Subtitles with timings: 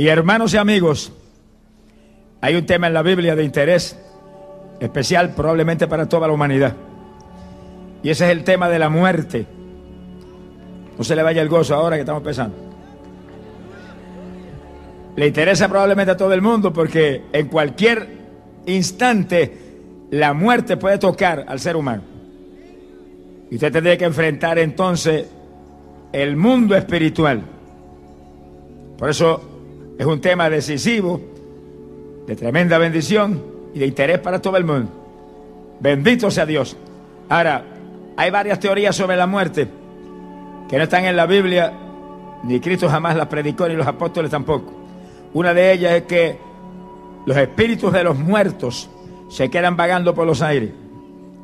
[0.00, 1.12] Y hermanos y amigos,
[2.40, 3.98] hay un tema en la Biblia de interés
[4.80, 6.74] especial probablemente para toda la humanidad.
[8.02, 9.44] Y ese es el tema de la muerte.
[10.96, 12.56] No se le vaya el gozo ahora que estamos pensando.
[15.16, 18.08] Le interesa probablemente a todo el mundo porque en cualquier
[18.64, 22.04] instante la muerte puede tocar al ser humano.
[23.50, 25.26] Y usted tendría que enfrentar entonces
[26.10, 27.42] el mundo espiritual.
[28.96, 29.49] Por eso
[30.00, 31.20] es un tema decisivo,
[32.26, 33.42] de tremenda bendición
[33.74, 34.90] y de interés para todo el mundo.
[35.78, 36.74] Bendito sea Dios.
[37.28, 37.66] Ahora,
[38.16, 39.68] hay varias teorías sobre la muerte
[40.70, 41.74] que no están en la Biblia,
[42.44, 44.72] ni Cristo jamás las predicó, ni los apóstoles tampoco.
[45.34, 46.38] Una de ellas es que
[47.26, 48.88] los espíritus de los muertos
[49.28, 50.70] se quedan vagando por los aires,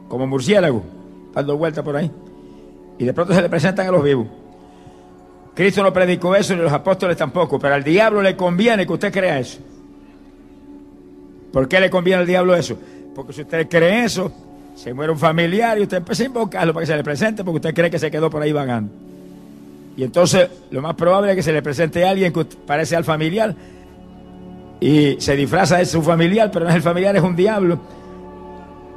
[0.09, 0.83] como murciélagos,
[1.35, 2.11] dando vueltas por ahí.
[2.97, 4.29] Y de pronto se le presentan a los vivos.
[5.57, 9.11] Cristo no predicó eso, ni los apóstoles tampoco, pero al diablo le conviene que usted
[9.11, 9.59] crea eso.
[11.51, 12.79] ¿Por qué le conviene al diablo eso?
[13.15, 14.31] Porque si usted cree eso,
[14.75, 17.57] se muere un familiar y usted empieza a invocarlo para que se le presente porque
[17.57, 18.93] usted cree que se quedó por ahí vagando.
[19.97, 23.05] Y entonces lo más probable es que se le presente a alguien que parece al
[23.05, 23.55] familiar
[24.79, 27.81] y se disfraza de su familiar, pero no es el familiar, es un diablo.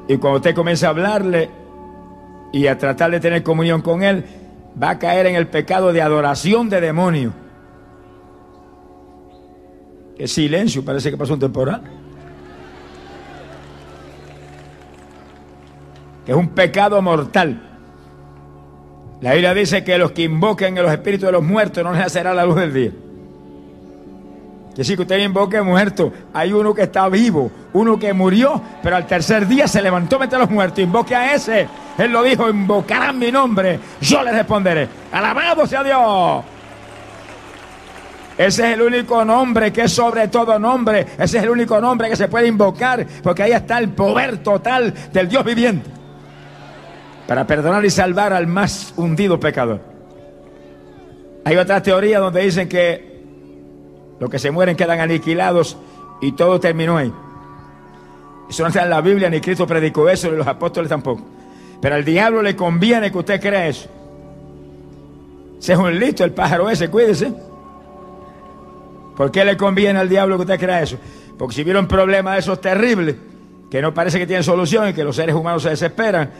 [0.09, 1.49] Y cuando usted comienza a hablarle
[2.51, 4.25] y a tratar de tener comunión con él,
[4.81, 7.33] va a caer en el pecado de adoración de demonio.
[10.17, 11.81] Qué silencio, parece que pasó un temporal.
[16.29, 17.59] es un pecado mortal.
[19.19, 22.05] La Biblia dice que los que invoquen en los espíritus de los muertos no les
[22.05, 22.91] hacerá la luz del día.
[24.79, 26.13] Que que usted invoque muerto.
[26.33, 30.39] Hay uno que está vivo, uno que murió, pero al tercer día se levantó entre
[30.39, 30.79] los muertos.
[30.79, 31.67] Invoque a ese.
[31.97, 34.87] Él lo dijo, invocarán mi nombre, yo le responderé.
[35.11, 36.45] Alabado sea Dios.
[38.37, 41.05] Ese es el único nombre que es sobre todo nombre.
[41.17, 44.93] Ese es el único nombre que se puede invocar, porque ahí está el poder total
[45.11, 45.89] del Dios viviente
[47.27, 49.81] para perdonar y salvar al más hundido pecador.
[51.43, 53.08] Hay otra teoría donde dicen que
[54.19, 55.77] los que se mueren quedan aniquilados
[56.21, 57.13] y todo terminó ahí.
[58.49, 61.23] Eso no está en la Biblia, ni Cristo predicó eso, ni los apóstoles tampoco.
[61.81, 63.87] Pero al diablo le conviene que usted crea eso.
[65.59, 67.33] Se es un listo el pájaro ese, cuídese.
[69.15, 70.97] ¿Por qué le conviene al diablo que usted crea eso?
[71.37, 73.15] Porque si viene un problema de esos terribles,
[73.69, 76.31] que no parece que tiene solución y que los seres humanos se desesperan,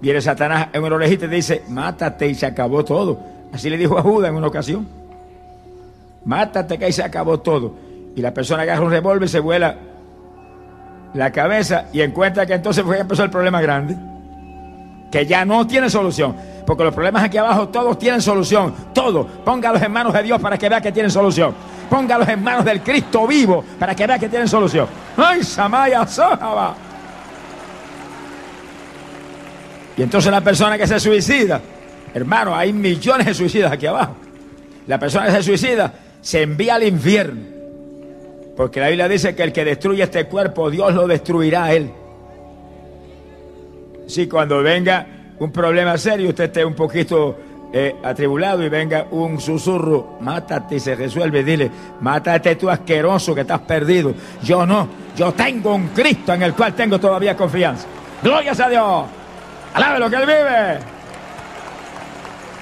[0.00, 3.18] Viene Satanás en una orejita y dice, mátate y se acabó todo.
[3.52, 4.86] Así le dijo a Judas en una ocasión.
[6.26, 7.72] Mátate que ahí se acabó todo.
[8.16, 9.76] Y la persona agarra un revólver y se vuela
[11.14, 13.96] la cabeza y encuentra que entonces fue que empezó el problema grande.
[15.10, 16.34] Que ya no tiene solución.
[16.66, 18.74] Porque los problemas aquí abajo todos tienen solución.
[18.92, 19.24] Todos.
[19.44, 21.54] Póngalos en manos de Dios para que vea que tienen solución.
[21.88, 24.88] Póngalos en manos del Cristo vivo para que vea que tienen solución.
[25.16, 26.74] ¡Ay, Samaya Sojaba!
[29.96, 31.60] Y entonces la persona que se suicida,
[32.12, 34.16] hermano, hay millones de suicidas aquí abajo.
[34.88, 35.92] La persona que se suicida
[36.26, 37.40] se envía al infierno.
[38.56, 41.88] Porque la Biblia dice que el que destruye este cuerpo, Dios lo destruirá a él.
[44.08, 45.06] Si cuando venga
[45.38, 47.36] un problema serio, usted esté un poquito
[47.72, 51.70] eh, atribulado y venga un susurro, mátate y se resuelve, dile,
[52.00, 54.12] mátate tú asqueroso que estás perdido.
[54.42, 57.86] Yo no, yo tengo un Cristo en el cual tengo todavía confianza.
[58.20, 59.04] Gloria a Dios.
[59.74, 60.95] Alabe lo que Él vive.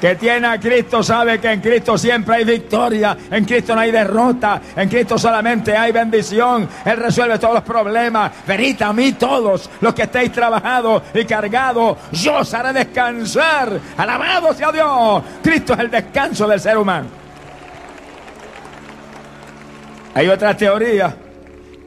[0.00, 3.90] Que tiene a Cristo sabe que en Cristo siempre hay victoria, en Cristo no hay
[3.90, 6.68] derrota, en Cristo solamente hay bendición.
[6.84, 8.32] Él resuelve todos los problemas.
[8.46, 13.80] Venid a mí todos los que estéis trabajados y cargados, yo os haré descansar.
[13.96, 15.22] Alabado sea Dios.
[15.42, 17.06] Cristo es el descanso del ser humano.
[20.14, 21.16] Hay otra teoría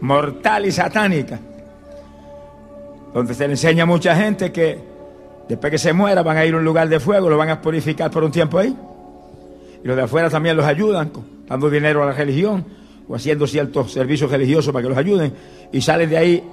[0.02, 1.40] mortal y satánica,
[3.14, 4.87] donde se le enseña a mucha gente que
[5.48, 7.62] Después que se muera van a ir a un lugar de fuego, lo van a
[7.62, 8.76] purificar por un tiempo ahí.
[9.84, 11.12] Y los de afuera también los ayudan,
[11.48, 12.66] dando dinero a la religión
[13.08, 15.34] o haciendo ciertos servicios religiosos para que los ayuden.
[15.72, 16.44] Y salen de ahí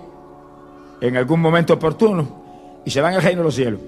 [1.01, 2.45] en algún momento oportuno
[2.85, 3.81] y se van al reino de los cielos.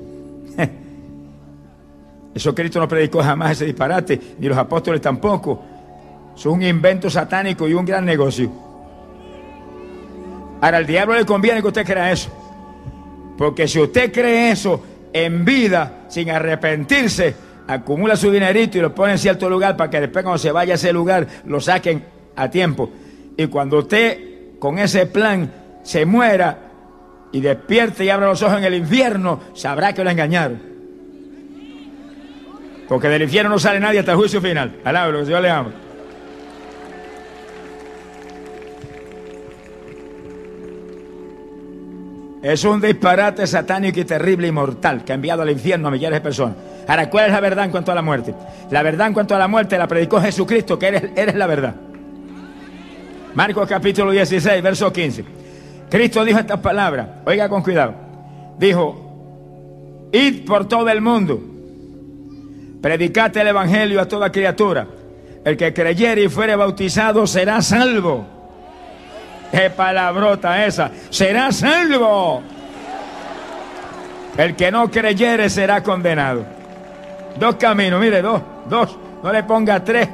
[2.35, 5.63] Eso Cristo no predicó jamás ese disparate, ni los apóstoles tampoco.
[6.35, 8.51] Son un invento satánico y un gran negocio.
[10.61, 12.31] Ahora, al diablo le conviene que usted crea eso.
[13.39, 14.83] Porque si usted cree eso,
[15.25, 17.35] en vida, sin arrepentirse,
[17.67, 20.75] acumula su dinerito y lo pone en cierto lugar para que después cuando se vaya
[20.75, 22.05] a ese lugar lo saquen
[22.37, 22.91] a tiempo.
[23.37, 25.51] Y cuando usted con ese plan
[25.83, 26.59] se muera
[27.33, 30.61] y despierte y abra los ojos en el infierno, sabrá que lo engañaron.
[32.89, 34.81] Porque del infierno no sale nadie hasta el juicio final.
[34.85, 35.86] Alabro, que Dios le ama.
[42.47, 46.19] Es un disparate satánico y terrible y mortal que ha enviado al infierno a millares
[46.19, 46.55] de personas.
[46.87, 48.33] Ahora, ¿cuál es la verdad en cuanto a la muerte?
[48.71, 51.75] La verdad en cuanto a la muerte la predicó Jesucristo, que eres, eres la verdad.
[53.35, 55.25] Marcos capítulo 16, verso 15.
[55.91, 57.95] Cristo dijo estas palabras, oiga con cuidado.
[58.61, 61.41] Dijo, id por todo el mundo,
[62.81, 64.87] predicate el Evangelio a toda criatura.
[65.45, 68.36] El que creyere y fuere bautizado será salvo.
[69.51, 70.91] Qué palabrota esa.
[71.11, 72.43] Será salvo.
[74.37, 76.45] El que no creyere será condenado.
[77.39, 78.99] Dos caminos, mire, dos, dos.
[79.23, 80.09] No le ponga tres,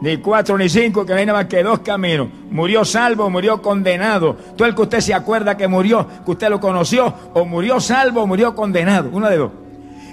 [0.00, 2.28] ni cuatro, ni cinco, que no hay nada más que dos caminos.
[2.50, 4.34] Murió salvo, murió condenado.
[4.56, 8.26] Todo el que usted se acuerda que murió, que usted lo conoció, o murió salvo,
[8.26, 9.10] murió condenado.
[9.12, 9.52] Uno de dos.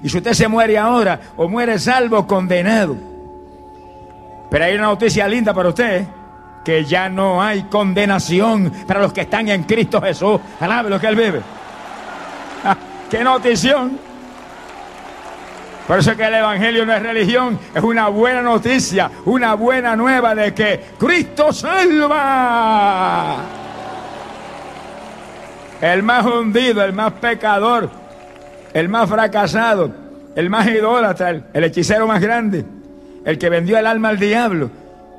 [0.04, 2.96] Y si usted se muere ahora, o muere salvo, condenado.
[4.50, 6.02] Pero hay una noticia linda para usted.
[6.02, 6.08] ¿eh?
[6.66, 10.42] Que ya no hay condenación para los que están en Cristo Jesús.
[10.60, 11.42] Alabe lo que Él vive.
[12.64, 12.76] Ah,
[13.10, 14.00] ¡Qué notición!
[15.88, 20.34] Por eso que el Evangelio no es religión, es una buena noticia, una buena nueva
[20.34, 23.36] de que Cristo salva.
[25.80, 27.92] El más hundido, el más pecador,
[28.74, 29.92] el más fracasado,
[30.36, 32.66] el más idólatra, el hechicero más grande,
[33.24, 34.72] el que vendió el alma al diablo,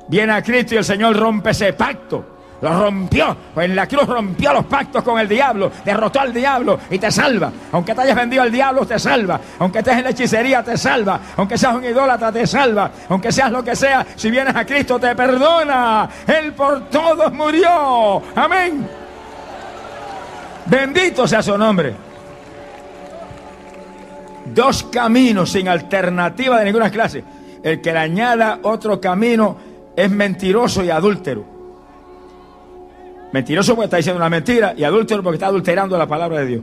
[0.07, 2.37] Viene a Cristo y el Señor rompe ese pacto.
[2.61, 3.35] Lo rompió.
[3.53, 5.71] Pues en la cruz rompió los pactos con el diablo.
[5.85, 7.51] Derrotó al diablo y te salva.
[7.71, 9.39] Aunque te hayas vendido al diablo, te salva.
[9.59, 11.19] Aunque estés en la hechicería, te salva.
[11.35, 12.91] Aunque seas un idólatra, te salva.
[13.09, 16.09] Aunque seas lo que sea, si vienes a Cristo, te perdona.
[16.25, 18.23] Él por todos murió.
[18.35, 18.87] Amén.
[20.65, 21.93] Bendito sea su nombre.
[24.45, 27.23] Dos caminos sin alternativa de ninguna clase.
[27.61, 29.57] El que le añada otro camino
[29.97, 31.43] es mentiroso y adúltero.
[33.33, 36.61] Mentiroso porque está diciendo una mentira y adúltero porque está adulterando la palabra de Dios.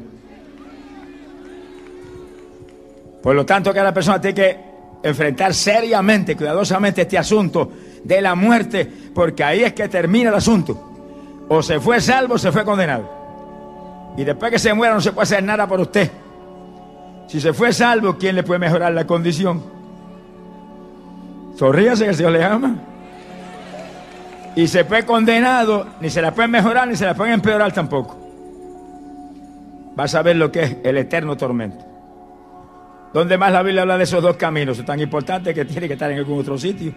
[3.20, 4.58] Por lo tanto, cada persona tiene que
[5.02, 7.72] enfrentar seriamente, cuidadosamente este asunto
[8.04, 10.92] de la muerte, porque ahí es que termina el asunto.
[11.48, 13.10] O se fue salvo o se fue condenado.
[14.16, 16.08] Y después que se muera no se puede hacer nada por usted.
[17.26, 19.60] Si se fue salvo, ¿quién le puede mejorar la condición?
[21.56, 22.93] Sonríase que el Señor le ama
[24.56, 28.20] y se fue condenado, ni se la pueden mejorar ni se la pueden empeorar tampoco.
[29.96, 31.84] Vas a ver lo que es el eterno tormento.
[33.12, 34.78] ¿Dónde más la Biblia habla de esos dos caminos?
[34.78, 36.92] Es tan importante que tiene que estar en algún otro sitio.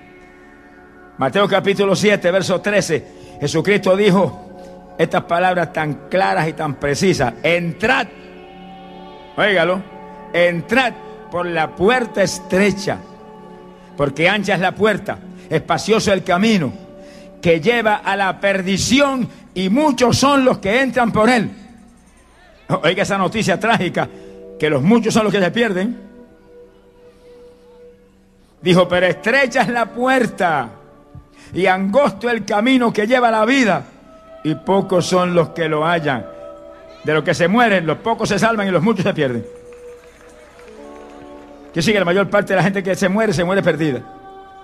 [1.18, 3.08] Mateo capítulo 7, verso 13.
[3.40, 7.36] Jesucristo dijo estas palabras tan claras y tan precisas.
[7.44, 8.08] Entrad,
[9.36, 9.82] óigalo,
[10.34, 10.94] entrad
[11.30, 12.98] por la puerta estrecha,
[13.96, 15.20] porque ancha es la puerta,
[15.50, 16.87] espacioso el camino
[17.42, 21.52] que lleva a la perdición y muchos son los que entran por él.
[22.84, 24.08] Oiga esa noticia trágica,
[24.60, 26.08] que los muchos son los que se pierden.
[28.62, 30.70] Dijo, pero estrecha es la puerta
[31.54, 33.86] y angosto el camino que lleva a la vida
[34.44, 36.26] y pocos son los que lo hallan.
[37.04, 39.46] De los que se mueren, los pocos se salvan y los muchos se pierden.
[41.74, 44.02] Que sigue la mayor parte de la gente que se muere, se muere perdida.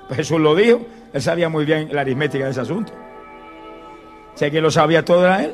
[0.08, 0.82] Pues Jesús lo dijo,
[1.14, 2.92] él sabía muy bien la aritmética de ese asunto.
[4.36, 5.54] Sé que lo sabía todo era él.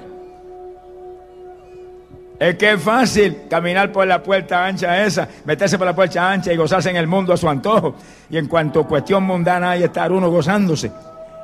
[2.39, 6.53] Es que es fácil caminar por la puerta ancha esa, meterse por la puerta ancha
[6.53, 7.95] y gozarse en el mundo a su antojo.
[8.29, 10.89] Y en cuanto a cuestión mundana hay estar uno gozándose.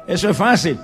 [0.07, 0.79] Eso es fácil.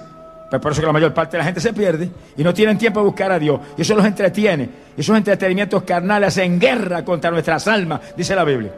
[0.50, 2.78] Pero por eso que la mayor parte de la gente se pierde y no tienen
[2.78, 3.62] tiempo de buscar a Dios.
[3.78, 4.70] Y eso los entretiene.
[4.98, 8.74] Esos entretenimientos carnales hacen guerra contra nuestras almas, dice la Biblia.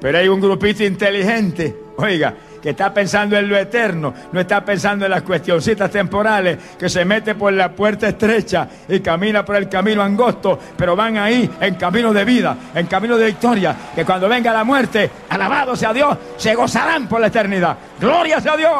[0.00, 5.04] Pero hay un grupito inteligente, oiga, que está pensando en lo eterno, no está pensando
[5.04, 9.68] en las cuestioncitas temporales, que se mete por la puerta estrecha y camina por el
[9.68, 14.28] camino angosto, pero van ahí en camino de vida, en camino de victoria, que cuando
[14.28, 17.76] venga la muerte, alabado sea Dios, se gozarán por la eternidad.
[18.00, 18.72] Gloria sea Dios.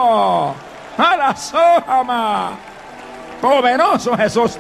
[0.99, 2.51] A la sojama.
[3.41, 4.59] Poderoso Jesús.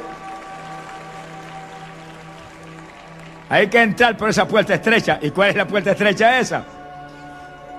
[3.51, 5.19] Hay que entrar por esa puerta estrecha.
[5.21, 6.63] ¿Y cuál es la puerta estrecha esa?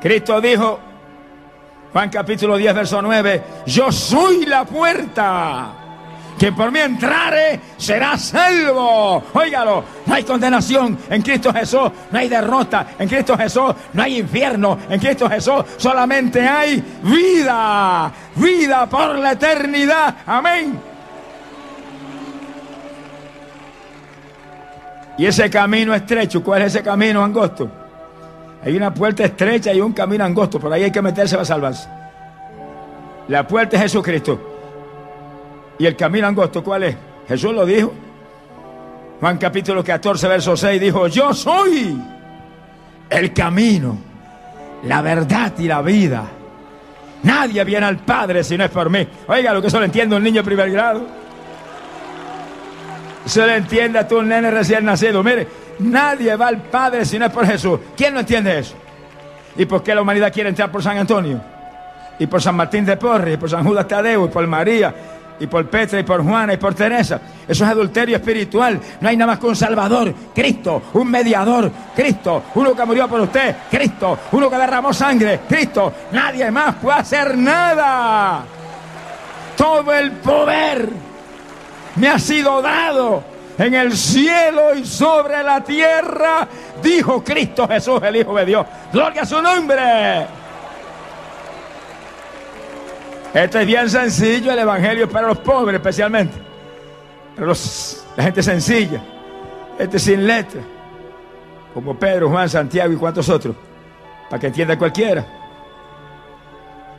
[0.02, 0.80] Cristo dijo,
[1.92, 5.74] Juan capítulo 10, verso 9, yo soy la puerta.
[6.38, 9.24] Que por mí entrare será salvo.
[9.34, 14.20] Óigalo, no hay condenación en Cristo Jesús, no hay derrota en Cristo Jesús, no hay
[14.20, 20.16] infierno en Cristo Jesús, solamente hay vida, vida por la eternidad.
[20.26, 20.80] Amén.
[25.18, 27.79] Y ese camino estrecho, ¿cuál es ese camino angosto?
[28.64, 31.88] Hay una puerta estrecha y un camino angosto, por ahí hay que meterse para salvarse.
[33.28, 34.40] La puerta es Jesucristo.
[35.78, 36.96] ¿Y el camino angosto cuál es?
[37.28, 37.94] Jesús lo dijo.
[39.20, 41.98] Juan capítulo 14, verso 6 dijo, yo soy
[43.10, 43.98] el camino,
[44.84, 46.26] la verdad y la vida.
[47.24, 49.06] Nadie viene al Padre si no es por mí.
[49.28, 51.19] Oiga, lo que eso lo entiende un niño de primer grado.
[53.30, 55.22] Eso lo entiende a tu nene recién nacido.
[55.22, 57.80] Mire, nadie va al Padre si no es por Jesús.
[57.96, 58.74] ¿Quién no entiende eso?
[59.56, 61.40] ¿Y por qué la humanidad quiere entrar por San Antonio?
[62.18, 64.96] Y por San Martín de Porres, y por San Judas Tadeo, y por María,
[65.40, 67.22] y por Petra, y por Juana, y por Teresa.
[67.48, 68.80] Eso es adulterio espiritual.
[69.00, 73.22] No hay nada más que un Salvador, Cristo, un mediador, Cristo, uno que murió por
[73.22, 75.94] usted, Cristo, uno que derramó sangre, Cristo.
[76.14, 78.44] Nadie más puede hacer nada.
[79.56, 81.09] Todo el poder
[82.00, 83.24] me ha sido dado
[83.58, 86.48] en el cielo y sobre la tierra,
[86.82, 88.66] dijo Cristo Jesús, el Hijo de Dios.
[88.92, 90.28] Gloria a su nombre.
[93.34, 96.36] Esto es bien sencillo, el Evangelio es para los pobres especialmente.
[97.36, 99.02] Para los, la gente sencilla,
[99.78, 100.62] gente sin letra,
[101.74, 103.56] como Pedro, Juan, Santiago y cuantos otros,
[104.30, 105.26] para que entienda cualquiera.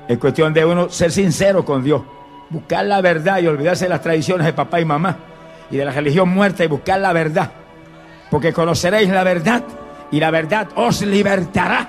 [0.06, 2.02] Es cuestión de uno ser sincero con Dios,
[2.50, 5.16] buscar la verdad y olvidarse de las tradiciones de papá y mamá
[5.70, 7.50] y de la religión muerta y buscar la verdad.
[8.30, 9.62] Porque conoceréis la verdad
[10.10, 11.88] y la verdad os libertará.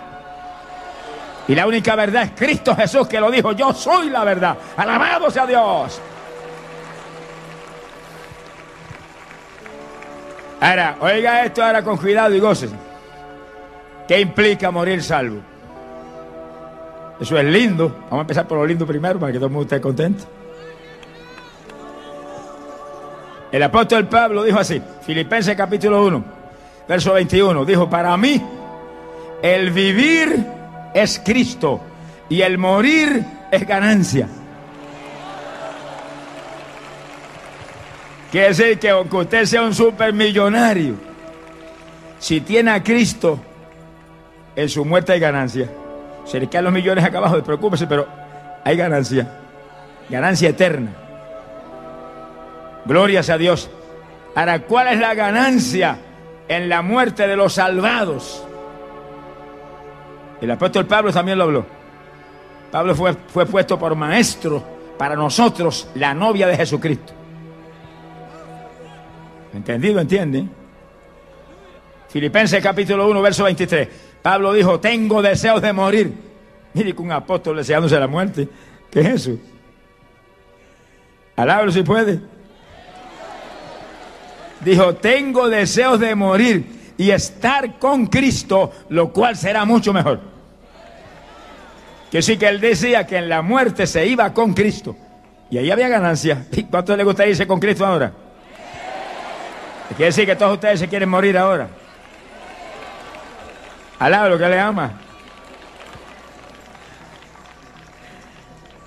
[1.47, 4.57] Y la única verdad es Cristo Jesús que lo dijo, yo soy la verdad.
[4.77, 5.99] Alabado sea Dios.
[10.59, 12.69] Ahora, oiga esto ahora con cuidado y goce.
[14.07, 15.41] ¿Qué implica morir salvo?
[17.19, 17.89] Eso es lindo.
[17.89, 20.40] Vamos a empezar por lo lindo primero para que todo el mundo esté contento.
[23.51, 26.23] El apóstol Pablo dijo así, Filipenses capítulo 1,
[26.87, 28.41] verso 21, dijo, para mí
[29.41, 30.45] el vivir
[30.93, 31.81] es Cristo
[32.29, 34.27] y el morir es ganancia.
[38.31, 40.95] Quiere decir que aunque usted sea un supermillonario,
[42.19, 43.37] si tiene a Cristo,
[44.55, 45.69] en su muerte hay ganancia.
[46.23, 48.07] Se le quedan los millones acá abajo, preocúpese, pero
[48.63, 49.27] hay ganancia.
[50.09, 50.91] Ganancia eterna.
[52.85, 53.69] Glorias a Dios.
[54.35, 55.97] Ahora, ¿cuál es la ganancia
[56.47, 58.45] en la muerte de los salvados?
[60.41, 61.65] El apóstol Pablo también lo habló.
[62.71, 64.63] Pablo fue, fue puesto por maestro
[64.97, 67.13] para nosotros, la novia de Jesucristo.
[69.53, 69.99] ¿Entendido?
[69.99, 70.45] ¿Entiende?
[72.09, 73.87] Filipenses capítulo 1, verso 23.
[74.21, 76.13] Pablo dijo, tengo deseos de morir.
[76.73, 78.47] Mire que un apóstol deseándose la muerte.
[78.89, 79.31] ¿Qué es eso?
[81.35, 82.19] Alábalo si puede.
[84.63, 90.19] Dijo, tengo deseos de morir y estar con Cristo, lo cual será mucho mejor.
[92.11, 94.95] Que sí que él decía que en la muerte se iba con Cristo.
[95.49, 96.45] Y ahí había ganancia.
[96.51, 98.11] ¿Y cuánto le gusta irse con Cristo ahora?
[99.95, 101.67] Quiere decir que todos ustedes se quieren morir ahora.
[103.99, 104.93] Alaba lo que le ama.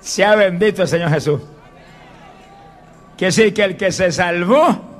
[0.01, 1.41] Sea bendito el Señor Jesús.
[3.17, 4.94] Quiere decir que el que se salvó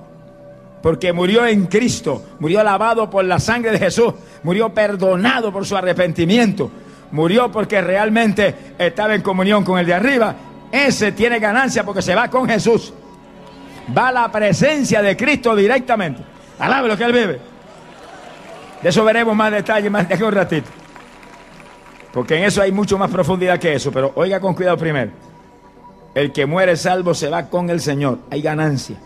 [0.86, 4.14] porque murió en Cristo, murió lavado por la sangre de Jesús,
[4.44, 6.70] murió perdonado por su arrepentimiento,
[7.10, 10.36] murió porque realmente estaba en comunión con el de arriba,
[10.72, 12.94] ese tiene ganancia porque se va con Jesús.
[13.98, 16.22] Va a la presencia de Cristo directamente.
[16.60, 17.40] Alabe lo que él vive.
[18.84, 20.70] De eso veremos más detalles más de un ratito.
[22.14, 23.92] Porque en eso hay mucho más profundidad que eso.
[23.92, 25.10] Pero oiga con cuidado primero.
[26.14, 28.20] El que muere salvo se va con el Señor.
[28.30, 28.98] Hay ganancia.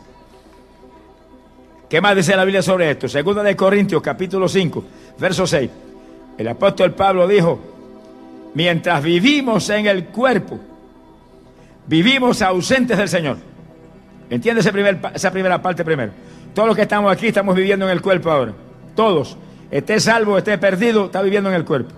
[1.89, 3.07] ¿Qué más dice la Biblia sobre esto?
[3.09, 4.83] Segunda de Corintios, capítulo 5,
[5.17, 5.69] verso 6.
[6.37, 7.59] El apóstol Pablo dijo,
[8.53, 10.59] mientras vivimos en el cuerpo,
[11.87, 13.37] vivimos ausentes del Señor.
[14.29, 16.11] ¿Entiende esa primera parte primero?
[16.53, 18.53] Todos los que estamos aquí estamos viviendo en el cuerpo ahora.
[18.95, 19.35] Todos.
[19.71, 21.95] Esté salvo, esté perdido, está viviendo en el cuerpo.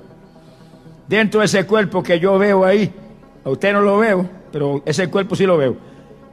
[1.05, 2.93] Dentro de ese cuerpo que yo veo ahí,
[3.43, 5.75] a usted no lo veo, pero ese cuerpo sí lo veo.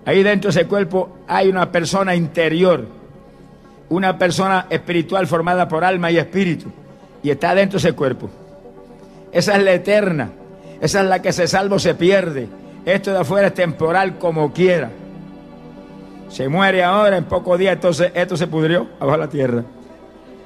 [0.05, 2.98] Ahí dentro de ese cuerpo hay una persona interior
[3.91, 6.71] una persona espiritual formada por alma y espíritu
[7.23, 8.31] y está dentro de ese cuerpo.
[9.33, 10.31] Esa es la eterna,
[10.81, 12.49] esa es la que se salvo se pierde.
[12.85, 14.91] Esto de afuera es temporal como quiera.
[16.29, 19.65] Se muere ahora, en pocos días entonces esto se pudrió abajo la tierra.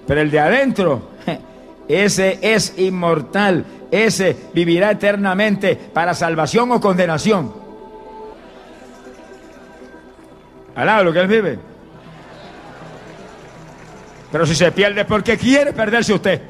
[0.06, 1.02] Pero el de adentro,
[1.88, 7.62] ese es inmortal, ese vivirá eternamente para salvación o condenación.
[10.74, 11.71] Lo que él vive.
[14.32, 16.40] Pero si se pierde porque quiere perderse usted.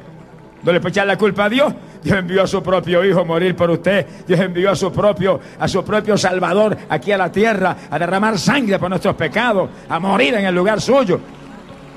[0.63, 3.23] No le puede echar la culpa a Dios, Dios envió a su propio Hijo a
[3.25, 4.05] morir por usted.
[4.25, 8.39] Dios envió a su propio, a su propio Salvador aquí a la tierra a derramar
[8.39, 11.19] sangre por nuestros pecados, a morir en el lugar suyo.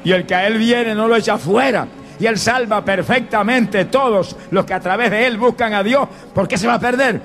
[0.02, 1.86] Y el que a Él viene no lo echa fuera.
[2.18, 6.08] Y Él salva perfectamente todos los que a través de Él buscan a Dios.
[6.34, 7.20] ¿Por qué se va a perder?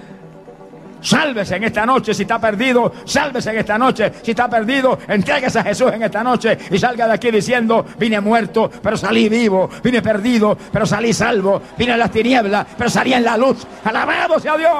[1.01, 2.93] Sálvese en esta noche si está perdido.
[3.05, 4.99] Sálvese en esta noche si está perdido.
[5.07, 9.27] Entréguese a Jesús en esta noche y salga de aquí diciendo: Vine muerto, pero salí
[9.27, 9.69] vivo.
[9.83, 11.61] Vine perdido, pero salí salvo.
[11.77, 13.65] Vine en las tinieblas, pero salí en la luz.
[13.83, 14.71] Alabado sea Dios.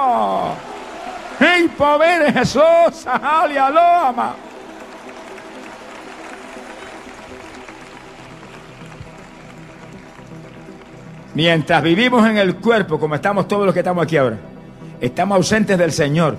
[1.40, 3.06] ¡Ey, pobre Jesús!
[3.06, 4.36] ama!
[11.34, 14.51] Mientras vivimos en el cuerpo, como estamos todos los que estamos aquí ahora
[15.02, 16.36] estamos ausentes del Señor.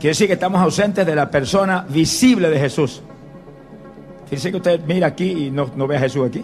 [0.00, 3.02] Quiere decir que estamos ausentes de la persona visible de Jesús.
[4.24, 6.42] Fíjense que usted mira aquí y no, no ve a Jesús aquí.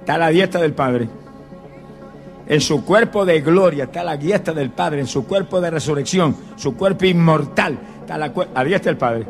[0.00, 1.08] Está la diestra del Padre.
[2.46, 5.00] En su cuerpo de gloria está la diestra del Padre.
[5.00, 9.26] En su cuerpo de resurrección, su cuerpo inmortal, está la, la diestra del Padre.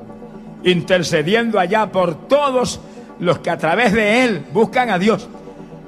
[0.64, 2.80] Intercediendo allá por todos
[3.20, 5.28] los que a través de Él buscan a Dios.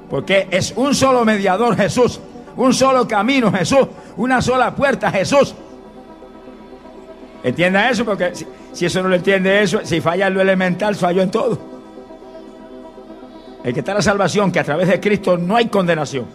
[0.09, 2.21] Porque es un solo mediador Jesús.
[2.55, 5.55] Un solo camino Jesús una sola puerta, Jesús.
[7.43, 8.33] Entienda eso, porque
[8.71, 11.57] si, eso no lo entiende eso, si falla en lo elemental, falló en todo.
[13.63, 16.25] El que está la salvación, que a través de Cristo no hay condenación.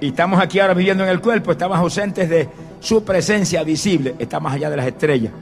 [0.00, 2.48] Y estamos aquí ahora viviendo en el cuerpo, estamos ausentes de
[2.80, 5.32] su presencia visible, está más allá de las estrellas.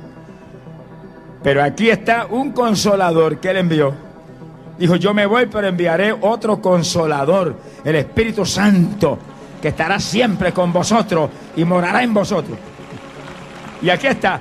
[1.43, 3.95] Pero aquí está un consolador que él envió.
[4.83, 9.17] Dijo, yo me voy, pero enviaré otro consolador, el Espíritu Santo,
[9.63, 12.59] que estará siempre con vosotros y morará en vosotros.
[13.81, 14.41] Y aquí está.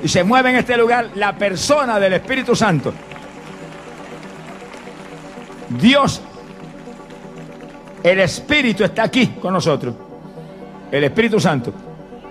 [0.00, 2.92] Y se mueve en este lugar la persona del Espíritu Santo.
[5.70, 6.22] Dios,
[8.04, 9.92] el Espíritu está aquí con nosotros.
[10.92, 11.72] El Espíritu Santo.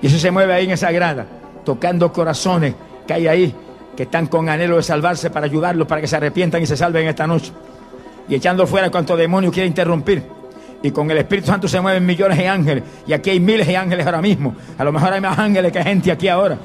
[0.02, 1.26] Y eso se mueve ahí en esa grada,
[1.66, 2.74] tocando corazones
[3.06, 3.56] que hay ahí,
[4.00, 7.06] que están con anhelo de salvarse para ayudarlos, para que se arrepientan y se salven
[7.06, 7.52] esta noche.
[8.30, 10.24] Y echando fuera cuanto demonio quiere interrumpir
[10.82, 12.84] y con el Espíritu Santo se mueven millones de ángeles.
[13.06, 14.56] Y aquí hay miles de ángeles ahora mismo.
[14.78, 16.58] A lo mejor hay más ángeles que gente aquí ahora.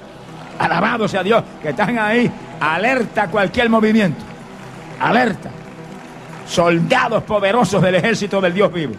[0.61, 4.23] Alabado sea Dios, que están ahí, alerta a cualquier movimiento.
[5.01, 5.51] Alerta.
[6.47, 8.95] Soldados poderosos del ejército del Dios vivo.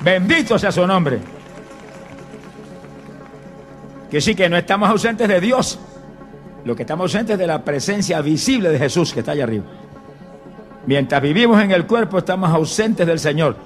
[0.00, 1.20] Bendito sea su nombre.
[4.10, 5.78] Que sí que no estamos ausentes de Dios.
[6.64, 9.64] Lo que estamos ausentes es de la presencia visible de Jesús que está allá arriba.
[10.86, 13.56] Mientras vivimos en el cuerpo estamos ausentes del Señor.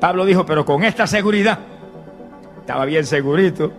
[0.00, 1.58] Pablo dijo, pero con esta seguridad,
[2.60, 3.72] estaba bien segurito,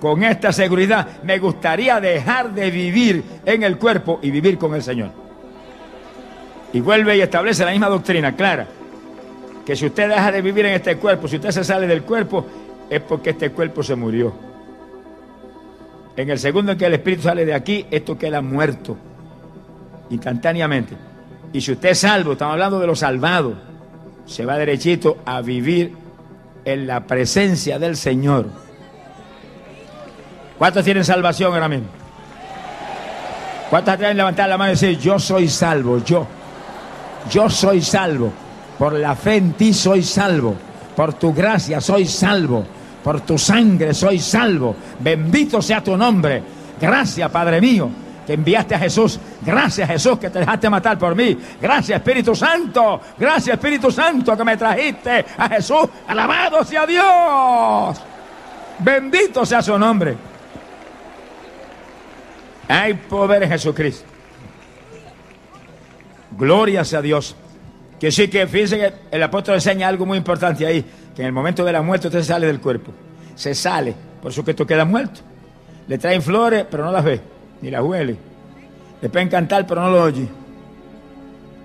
[0.00, 4.82] con esta seguridad me gustaría dejar de vivir en el cuerpo y vivir con el
[4.82, 5.10] Señor.
[6.72, 8.66] Y vuelve y establece la misma doctrina clara,
[9.64, 12.46] que si usted deja de vivir en este cuerpo, si usted se sale del cuerpo,
[12.90, 14.53] es porque este cuerpo se murió.
[16.16, 18.96] En el segundo en que el espíritu sale de aquí, esto queda muerto
[20.10, 20.96] instantáneamente.
[21.52, 23.54] Y si usted es salvo, estamos hablando de los salvados,
[24.26, 25.92] se va derechito a vivir
[26.64, 28.46] en la presencia del Señor.
[30.58, 31.86] ¿Cuántos tienen salvación ahora mismo?
[33.70, 36.26] ¿Cuántos tienen levantar la mano y decir, yo soy salvo, yo?
[37.30, 38.32] Yo soy salvo.
[38.78, 40.54] Por la fe en ti soy salvo.
[40.94, 42.64] Por tu gracia soy salvo.
[43.04, 44.74] Por tu sangre soy salvo.
[44.98, 46.42] Bendito sea tu nombre.
[46.80, 47.90] Gracias, Padre mío
[48.26, 49.20] que enviaste a Jesús.
[49.42, 51.36] Gracias Jesús que te dejaste matar por mí.
[51.60, 53.00] Gracias Espíritu Santo.
[53.18, 55.88] Gracias Espíritu Santo que me trajiste a Jesús.
[56.08, 58.00] Alabado sea Dios.
[58.78, 60.16] Bendito sea su nombre.
[62.68, 64.06] Hay poder en Jesucristo.
[66.36, 67.36] Gloria sea Dios.
[67.98, 71.32] Que sí que fíjense que el apóstol enseña algo muy importante ahí, que en el
[71.32, 72.92] momento de la muerte usted sale del cuerpo.
[73.34, 75.20] Se sale, por eso que esto queda muerto.
[75.86, 77.20] Le traen flores, pero no las ve
[77.64, 78.16] ni la huele.
[79.00, 80.28] Le pueden cantar, pero no lo oye.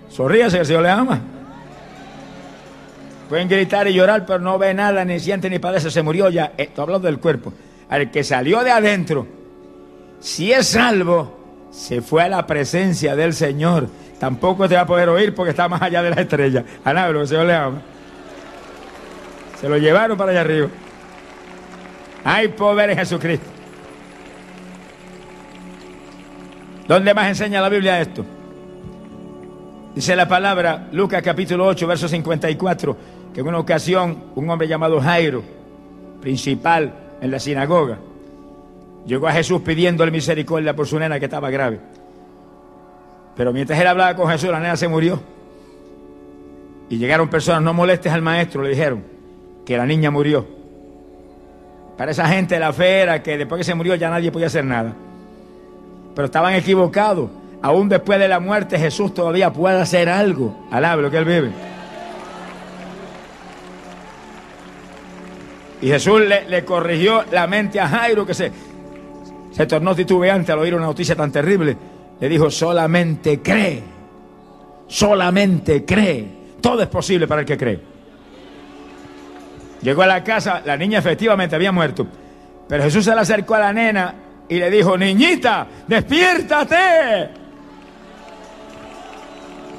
[0.09, 1.21] Sonríase que el Señor le ama.
[3.27, 5.91] Pueden gritar y llorar, pero no ve nada, ni siente ni padece.
[5.91, 6.53] Se murió ya.
[6.57, 7.53] Estoy hablando del cuerpo.
[7.89, 9.27] Al que salió de adentro,
[10.19, 13.89] si es salvo, se fue a la presencia del Señor.
[14.19, 16.63] Tampoco te va a poder oír porque está más allá de la estrella.
[16.83, 16.91] A
[17.25, 17.81] Señor le ama.
[19.59, 20.67] Se lo llevaron para allá arriba.
[22.23, 23.47] Hay poder en Jesucristo.
[26.87, 28.25] ¿Dónde más enseña la Biblia esto?
[29.95, 32.97] Dice la palabra, Lucas capítulo 8, verso 54,
[33.33, 35.43] que en una ocasión un hombre llamado Jairo,
[36.21, 37.99] principal en la sinagoga,
[39.05, 41.79] llegó a Jesús pidiéndole misericordia por su nena que estaba grave.
[43.39, 45.17] Pero mientras él hablaba con Jesús, la nena se murió.
[46.89, 49.01] Y llegaron personas, no molestes al maestro, le dijeron,
[49.65, 50.45] que la niña murió.
[51.97, 54.65] Para esa gente la fe era que después que se murió ya nadie podía hacer
[54.65, 54.93] nada.
[56.13, 57.29] Pero estaban equivocados.
[57.61, 60.67] Aún después de la muerte Jesús todavía puede hacer algo.
[60.69, 61.51] Alabe lo que él vive.
[65.81, 68.51] Y Jesús le, corrigió la mente a Jairo que se,
[69.51, 71.77] se tornó titubeante al oír una noticia tan terrible.
[72.19, 73.81] Le dijo, solamente cree,
[74.87, 76.39] solamente cree.
[76.61, 77.79] Todo es posible para el que cree.
[79.81, 82.05] Llegó a la casa, la niña efectivamente había muerto.
[82.67, 84.13] Pero Jesús se le acercó a la nena
[84.49, 87.29] y le dijo, niñita, despiértate.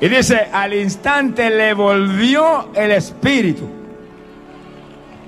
[0.01, 3.69] Y dice, al instante le volvió el espíritu.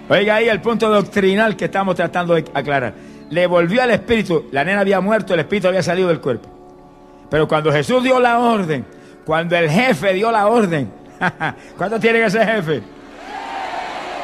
[0.09, 2.94] Oiga ahí el punto doctrinal que estamos tratando de aclarar.
[3.31, 6.51] Le volvió al espíritu, la nena había muerto, el espíritu había salido del cuerpo.
[7.32, 8.84] Pero cuando Jesús dio la orden,
[9.24, 10.92] cuando el jefe dio la orden,
[11.78, 12.82] ¿cuánto tiene que ser jefe?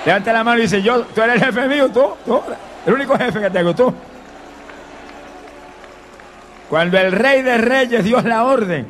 [0.05, 2.39] Levanta la mano y dice, yo, tú eres el jefe mío, tú, tú,
[2.85, 3.95] el único jefe que tengo, tú.
[6.69, 8.87] Cuando el rey de reyes dio la orden,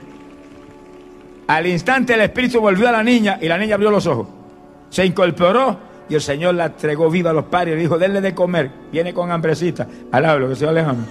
[1.47, 4.27] al instante el espíritu volvió a la niña y la niña abrió los ojos.
[4.91, 5.79] Se incorporó
[6.09, 8.69] y el Señor la entregó viva a los padres y le dijo, denle de comer,
[8.91, 9.87] viene con hambrecita.
[10.11, 11.07] Alablo, que se alejamos.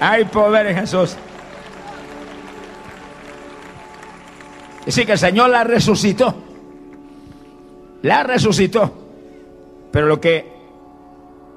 [0.00, 1.16] Hay poder en Jesús.
[4.86, 6.34] Así que el Señor la resucitó.
[8.02, 8.92] La resucitó.
[9.92, 10.50] Pero lo que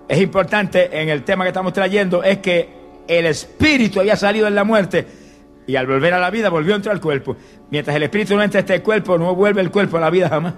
[0.08, 2.70] es importante en el tema que estamos trayendo es que
[3.08, 5.08] el espíritu había salido en la muerte
[5.66, 7.38] y al volver a la vida volvió a entrar al cuerpo.
[7.72, 10.28] Mientras el espíritu no entra a este cuerpo, no vuelve el cuerpo a la vida
[10.28, 10.54] jamás.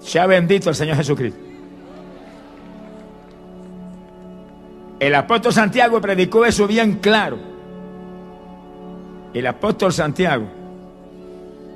[0.00, 1.45] Sea bendito el Señor Jesucristo.
[4.98, 7.38] El apóstol Santiago predicó eso bien claro.
[9.34, 10.46] El apóstol Santiago,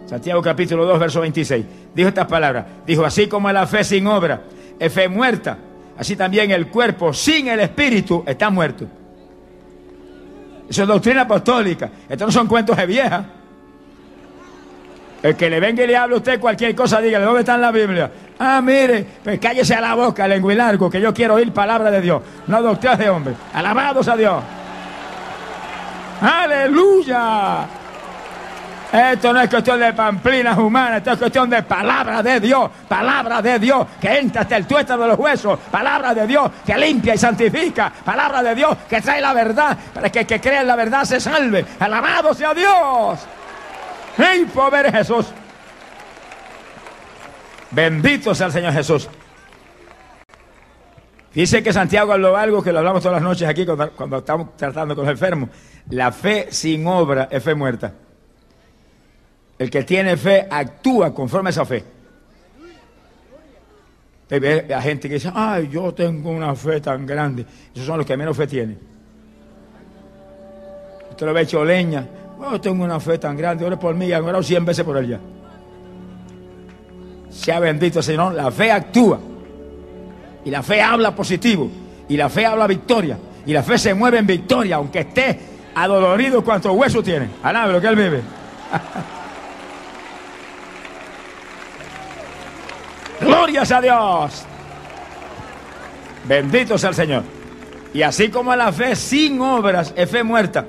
[0.06, 2.64] Santiago capítulo 2, verso 26, dijo estas palabras.
[2.86, 4.42] Dijo, así como la fe sin obra
[4.78, 5.58] es fe muerta,
[5.98, 8.86] así también el cuerpo sin el espíritu está muerto.
[10.68, 11.90] Eso es doctrina apostólica.
[12.08, 13.24] Esto no son cuentos de vieja.
[15.22, 17.60] El que le venga y le hable a usted cualquier cosa, dígale, ¿dónde está en
[17.60, 18.10] la Biblia?
[18.38, 22.22] Ah, mire, pues cállese a la boca, largo, que yo quiero oír palabra de Dios,
[22.46, 23.34] no doctrinas de hombre.
[23.52, 24.42] Alabados a Dios.
[26.22, 27.66] Aleluya.
[28.92, 33.40] Esto no es cuestión de pamplinas humanas, esto es cuestión de palabra de Dios, palabra
[33.40, 37.14] de Dios que entra hasta el tuétano de los huesos, palabra de Dios que limpia
[37.14, 40.66] y santifica, palabra de Dios que trae la verdad para que el que crea en
[40.66, 41.64] la verdad se salve.
[41.78, 43.20] Alabado sea Dios.
[44.18, 45.26] ¡Ey, pobre Jesús!
[47.70, 49.08] Bendito sea el Señor Jesús.
[51.32, 54.96] Dice que Santiago habló algo que lo hablamos todas las noches aquí cuando, estamos tratando
[54.96, 55.50] con los enfermos.
[55.90, 57.94] La fe sin obra es fe muerta.
[59.58, 61.84] El que tiene fe actúa conforme a esa fe.
[64.30, 67.44] Hay gente que dice, ay, yo tengo una fe tan grande.
[67.74, 68.78] Esos son los que menos fe tienen.
[71.10, 72.08] Usted lo ve hecho leña.
[72.42, 75.20] Oh, tengo una fe tan grande, ore por mí, y orado 100 veces por ella.
[77.30, 79.20] Sea bendito Señor, la fe actúa.
[80.44, 81.70] Y la fe habla positivo.
[82.08, 83.18] Y la fe habla victoria.
[83.44, 85.38] Y la fe se mueve en victoria, aunque esté
[85.74, 87.28] adolorido cuantos huesos tiene.
[87.42, 88.22] Alabe lo que él vive.
[93.20, 94.44] Glorias a Dios.
[96.26, 97.22] Bendito sea el Señor.
[97.92, 100.64] Y así como la fe sin obras es fe muerta,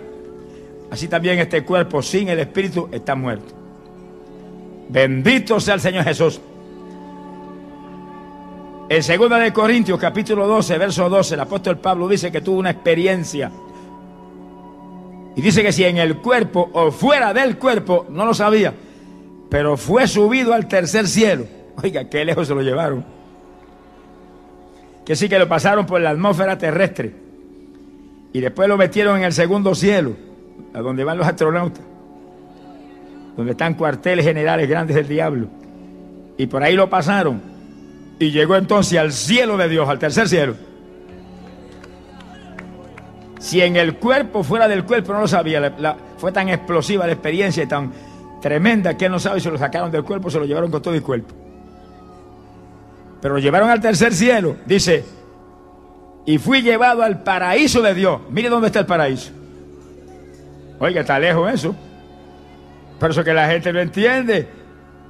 [0.91, 3.55] así también este cuerpo sin el Espíritu está muerto.
[4.89, 6.39] Bendito sea el Señor Jesús.
[8.89, 12.71] En 2 de Corintios capítulo 12, verso 12, el apóstol Pablo dice que tuvo una
[12.71, 13.49] experiencia.
[15.33, 18.73] Y dice que si en el cuerpo o fuera del cuerpo, no lo sabía,
[19.49, 21.45] pero fue subido al tercer cielo.
[21.81, 23.05] Oiga, qué lejos se lo llevaron.
[25.05, 27.13] Que sí que lo pasaron por la atmósfera terrestre.
[28.33, 30.30] Y después lo metieron en el segundo cielo
[30.73, 31.83] a donde van los astronautas,
[33.35, 35.47] donde están cuarteles generales grandes del diablo.
[36.37, 37.41] Y por ahí lo pasaron.
[38.19, 40.55] Y llegó entonces al cielo de Dios, al tercer cielo.
[43.39, 45.75] Si en el cuerpo, fuera del cuerpo, no lo sabía.
[46.17, 47.91] fue tan explosiva la experiencia y tan
[48.41, 50.93] tremenda que él no sabe si lo sacaron del cuerpo, se lo llevaron con todo
[50.93, 51.33] el cuerpo.
[53.21, 54.57] Pero lo llevaron al tercer cielo.
[54.65, 55.03] Dice,
[56.25, 58.21] y fui llevado al paraíso de Dios.
[58.29, 59.31] Mire dónde está el paraíso.
[60.81, 61.75] Oiga, está lejos eso.
[62.99, 64.47] Por eso que la gente no entiende.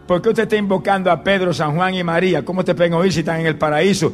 [0.06, 2.44] ¿Por qué usted está invocando a Pedro, San Juan y María?
[2.44, 4.12] ¿Cómo te pueden oír si están en el paraíso?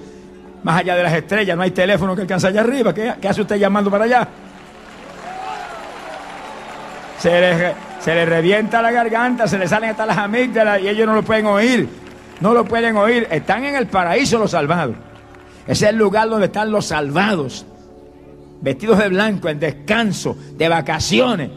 [0.62, 2.94] Más allá de las estrellas, no hay teléfono que alcance allá arriba.
[2.94, 4.28] ¿Qué, hace usted llamando para allá?
[7.18, 11.08] Se le, se le revienta la garganta, se le salen hasta las amígdalas y ellos
[11.08, 11.90] no lo pueden oír.
[12.40, 13.28] no lo pueden oír.
[13.32, 14.96] Están en el paraíso los salvados.
[15.66, 17.66] Ese es el lugar donde están los salvados.
[18.62, 21.50] Vestidos de blanco, en descanso, de vacaciones.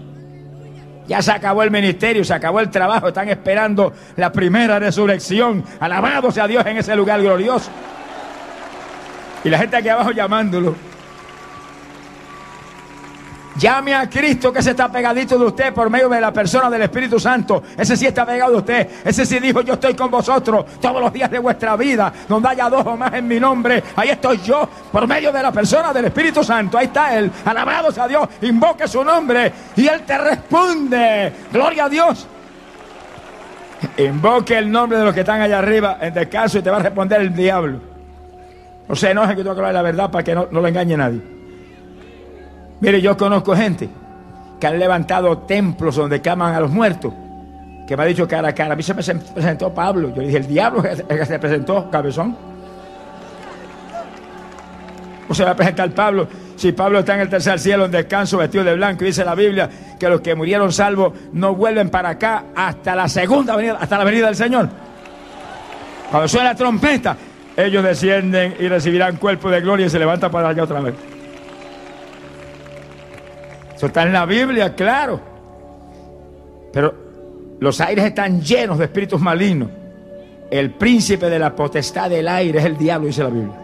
[1.09, 3.09] Ya se acabó el ministerio, se acabó el trabajo.
[3.09, 5.65] Están esperando la primera resurrección.
[5.81, 7.71] Alabado sea Dios en ese lugar glorioso.
[9.43, 10.89] Y la gente aquí abajo llamándolo.
[13.57, 16.83] Llame a Cristo que se está pegadito de usted por medio de la persona del
[16.83, 17.63] Espíritu Santo.
[17.77, 18.89] Ese sí está pegado de usted.
[19.05, 22.13] Ese sí dijo, yo estoy con vosotros todos los días de vuestra vida.
[22.29, 25.53] Donde haya dos o más en mi nombre, ahí estoy yo por medio de la
[25.53, 26.79] persona del Espíritu Santo.
[26.79, 27.31] Ahí está Él.
[27.45, 28.29] Alabados a Dios.
[28.43, 31.33] Invoque su nombre y Él te responde.
[31.53, 32.27] Gloria a Dios.
[33.97, 36.83] Invoque el nombre de los que están allá arriba en descanso y te va a
[36.83, 37.81] responder el diablo.
[38.89, 40.97] No se enoje que tengo que hablar la verdad para que no, no lo engañe
[40.97, 41.39] nadie.
[42.81, 43.88] Mire, yo conozco gente
[44.59, 47.12] que han levantado templos donde caman a los muertos,
[47.87, 48.75] que me ha dicho cara a cara.
[48.75, 50.11] A mí se me presentó Pablo.
[50.14, 52.37] Yo le dije, el diablo es el que se presentó, cabezón.
[55.23, 56.27] ¿Cómo se va a presentar Pablo?
[56.57, 59.35] Si Pablo está en el tercer cielo en descanso, vestido de blanco, y dice la
[59.35, 63.97] Biblia que los que murieron salvos no vuelven para acá hasta la segunda venida, hasta
[63.97, 64.69] la venida del Señor.
[66.11, 67.16] Cuando suena la trompeta,
[67.57, 70.95] ellos descienden y recibirán cuerpo de gloria y se levantan para allá otra vez.
[73.81, 75.19] Eso está en la Biblia, claro.
[76.71, 76.95] Pero
[77.61, 79.71] los aires están llenos de espíritus malignos.
[80.51, 83.57] El príncipe de la potestad del aire es el diablo, dice la Biblia.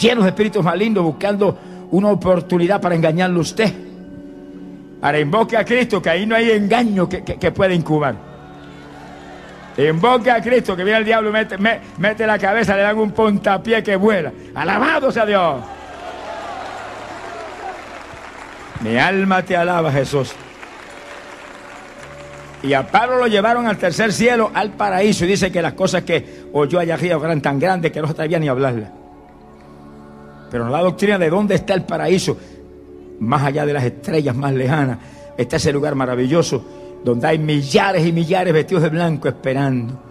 [0.00, 1.56] Llenos de espíritus malignos buscando
[1.92, 3.72] una oportunidad para engañarlo a usted.
[5.00, 8.16] Ahora invoque a Cristo, que ahí no hay engaño que, que, pueda incubar.
[9.76, 11.56] Invoque a Cristo, que viene el diablo mete,
[11.98, 14.32] mete la cabeza, le dan un puntapié que vuela.
[14.56, 15.77] Alabado sea Dios.
[18.80, 20.32] Mi alma te alaba, Jesús.
[22.62, 26.02] Y a Pablo lo llevaron al tercer cielo, al paraíso, y dice que las cosas
[26.02, 28.90] que oyó allá arriba eran tan grandes que no atrevía ni hablarlas.
[30.50, 32.36] Pero la doctrina de dónde está el paraíso,
[33.20, 34.98] más allá de las estrellas más lejanas,
[35.36, 36.64] está ese lugar maravilloso
[37.04, 40.02] donde hay millares y millares vestidos de blanco esperando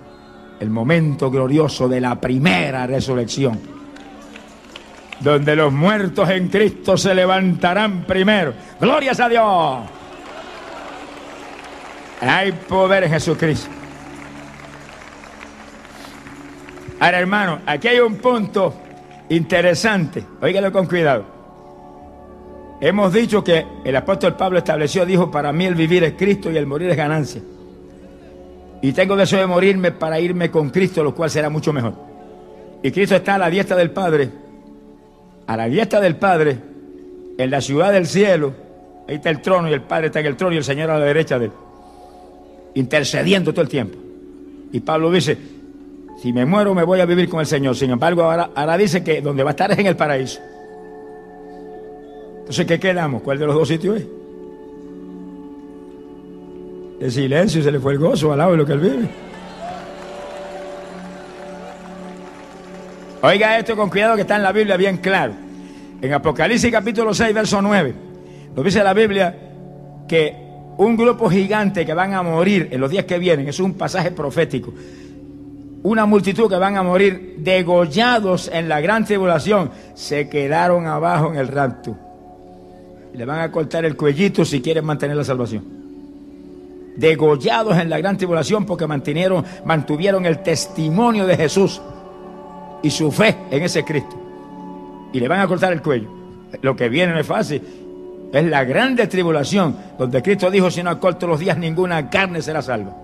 [0.60, 3.77] el momento glorioso de la primera resurrección
[5.19, 8.53] donde los muertos en Cristo se levantarán primero.
[8.80, 9.80] Glorias a Dios.
[12.21, 13.69] Hay poder en Jesucristo.
[16.99, 18.73] Ahora, hermano, aquí hay un punto
[19.30, 20.23] interesante.
[20.41, 21.25] Óigalo con cuidado.
[22.80, 26.58] Hemos dicho que el apóstol Pablo estableció, dijo, para mí el vivir es Cristo y
[26.58, 27.41] el morir es ganancia.
[28.82, 31.93] Y tengo deseo de morirme para irme con Cristo, lo cual será mucho mejor.
[32.84, 34.46] Y Cristo está a la diestra del Padre
[35.47, 36.57] a la diestra del Padre,
[37.38, 38.53] en la ciudad del cielo,
[39.07, 40.99] ahí está el trono y el Padre está en el trono y el Señor a
[40.99, 41.51] la derecha de él,
[42.75, 43.97] intercediendo todo el tiempo.
[44.71, 45.38] Y Pablo dice,
[46.21, 47.75] si me muero me voy a vivir con el Señor.
[47.75, 50.41] Sin embargo, ahora, ahora dice que donde va a estar es en el paraíso.
[52.39, 53.21] Entonces, ¿qué quedamos?
[53.21, 54.07] ¿Cuál de los dos sitios es?
[56.99, 59.27] El silencio, se le fue el gozo al lado de lo que él vive.
[63.21, 65.34] Oiga esto con cuidado que está en la Biblia bien claro.
[66.01, 67.95] En Apocalipsis capítulo 6, verso 9,
[68.56, 69.36] nos dice la Biblia
[70.08, 70.36] que
[70.77, 74.12] un grupo gigante que van a morir en los días que vienen, es un pasaje
[74.12, 74.71] profético,
[75.82, 81.39] una multitud que van a morir degollados en la gran tribulación, se quedaron abajo en
[81.39, 81.97] el rapto.
[83.15, 85.63] Le van a cortar el cuellito si quieren mantener la salvación.
[86.95, 91.82] Degollados en la gran tribulación porque mantuvieron, mantuvieron el testimonio de Jesús
[92.82, 94.16] y su fe en ese Cristo.
[95.13, 96.10] Y le van a cortar el cuello.
[96.62, 97.62] Lo que viene no es fácil.
[98.32, 102.62] Es la grande tribulación, donde Cristo dijo, si no acorto los días, ninguna carne será
[102.62, 102.96] salva.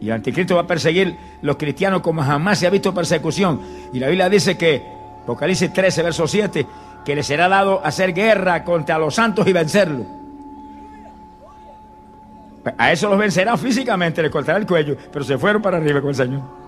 [0.00, 3.60] Y el anticristo va a perseguir los cristianos como jamás se ha visto persecución.
[3.92, 4.82] Y la Biblia dice que,
[5.22, 6.66] Apocalipsis 13, verso 7,
[7.04, 10.06] que le será dado hacer guerra contra los santos y vencerlos.
[12.76, 16.10] A eso los vencerá físicamente, le cortará el cuello, pero se fueron para arriba con
[16.10, 16.59] el Señor.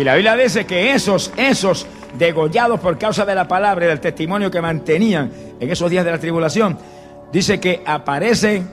[0.00, 1.86] Y la Biblia dice que esos, esos
[2.16, 6.10] degollados por causa de la palabra y del testimonio que mantenían en esos días de
[6.10, 6.78] la tribulación,
[7.30, 8.66] dice que aparecen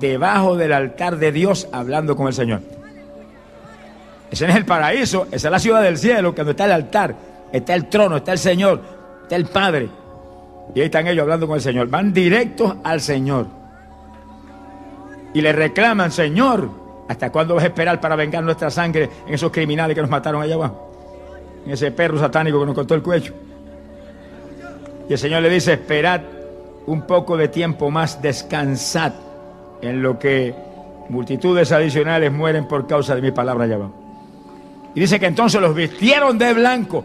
[0.00, 2.62] debajo del altar de Dios hablando con el Señor.
[4.28, 7.14] Ese es el paraíso, esa es la ciudad del cielo, cuando está el altar,
[7.52, 8.82] está el trono, está el Señor,
[9.22, 9.88] está el Padre.
[10.74, 11.86] Y ahí están ellos hablando con el Señor.
[11.90, 13.46] Van directos al Señor.
[15.32, 16.81] Y le reclaman, Señor,
[17.12, 20.40] ¿Hasta cuándo vas a esperar para vengar nuestra sangre en esos criminales que nos mataron
[20.40, 20.90] allá abajo?
[21.66, 23.34] En ese perro satánico que nos cortó el cuello.
[25.10, 26.22] Y el Señor le dice, esperad
[26.86, 29.12] un poco de tiempo más, descansad
[29.82, 30.54] en lo que
[31.10, 33.94] multitudes adicionales mueren por causa de mi palabra allá abajo.
[34.94, 37.04] Y dice que entonces los vistieron de blanco.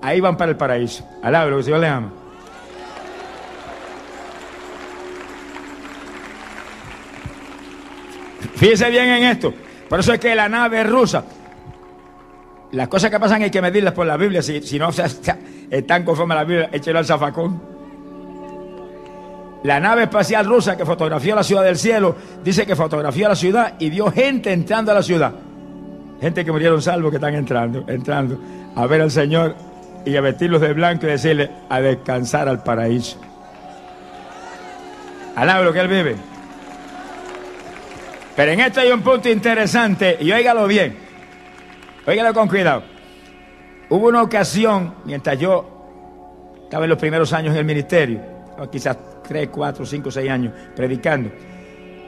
[0.00, 1.04] Ahí van para el paraíso.
[1.20, 2.12] Alaba lo que el Señor les ama.
[8.56, 9.52] Fíjese bien en esto.
[9.88, 11.24] Por eso es que la nave rusa,
[12.72, 14.42] las cosas que pasan hay que medirlas por la Biblia.
[14.42, 14.90] Si, si no
[15.70, 17.78] están conforme a la Biblia, échelo al zafacón.
[19.64, 23.74] La nave espacial rusa que fotografió la ciudad del cielo dice que fotografió la ciudad
[23.78, 25.32] y vio gente entrando a la ciudad.
[26.20, 28.38] Gente que murieron salvos que están entrando, entrando
[28.76, 29.56] a ver al Señor
[30.04, 33.18] y a vestirlos de blanco y decirle a descansar al paraíso.
[35.34, 36.16] Alaba lo que él vive.
[38.38, 40.94] Pero en esto hay un punto interesante y óigalo bien.
[42.06, 42.84] Óigalo con cuidado.
[43.88, 48.20] Hubo una ocasión, mientras yo estaba en los primeros años en el ministerio,
[48.56, 48.96] o quizás
[49.26, 51.32] tres, cuatro, cinco, seis años predicando,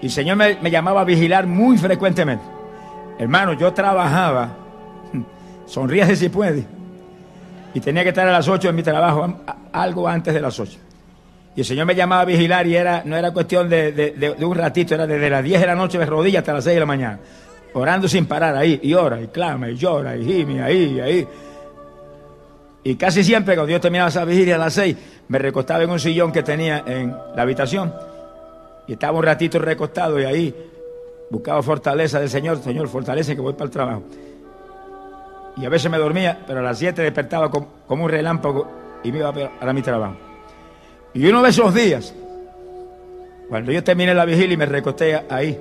[0.01, 2.45] y el Señor me, llamaba a vigilar muy frecuentemente.
[3.19, 4.57] Hermano, yo trabajaba,
[5.67, 6.65] sonríase si puede,
[7.75, 9.37] y tenía que estar a las ocho en mi trabajo,
[9.73, 10.79] algo antes de las ocho.
[11.61, 14.95] Y el Señor me llamaba a vigilar y era, no era cuestión de, un ratito,
[14.95, 17.21] era desde las 10 de la noche de rodillas hasta las 6 de la mañana.
[17.75, 21.29] Orando sin parar ahí, y ora, y clama, y llora, y gime, ahí, y ahí.
[22.83, 24.97] Y casi siempre cuando Dios terminaba esa vigilia a las 6,
[25.29, 27.93] me recostaba en un sillón que tenía en la habitación.
[28.87, 30.55] Y estaba un ratito recostado y ahí
[31.29, 32.63] buscaba fortaleza del Señor.
[32.63, 34.03] Señor, fortalece que voy para el trabajo.
[35.59, 37.69] Y a veces me dormía, pero a las 7 despertaba como,
[38.03, 38.67] un relámpago
[39.05, 40.30] y me iba para mi trabajo.
[41.15, 42.15] Y uno de esos días,
[43.49, 45.59] cuando yo terminé la vigilia y me recosté ahí,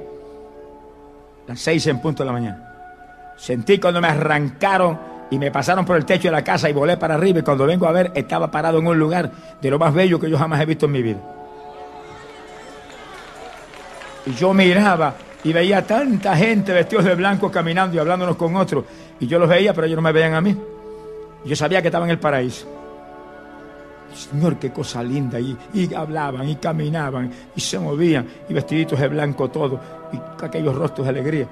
[1.47, 4.99] las seis en punto de la mañana, sentí cuando me arrancaron
[5.31, 7.65] y me pasaron por el techo de la casa y volé para arriba y cuando
[7.65, 10.61] vengo a ver estaba parado en un lugar de lo más bello que yo jamás
[10.61, 11.19] he visto en mi vida.
[14.25, 18.85] Y yo miraba y veía tanta gente vestidos de blanco caminando y hablándonos con otros.
[19.19, 20.55] Y yo los veía, pero ellos no me veían a mí.
[21.45, 22.78] Yo sabía que estaba en el paraíso.
[24.13, 25.39] Señor, qué cosa linda.
[25.39, 25.57] Y,
[25.93, 29.79] hablaban y caminaban y se movían y vestiditos de blanco todo
[30.11, 31.47] y aquellos rostros de alegría.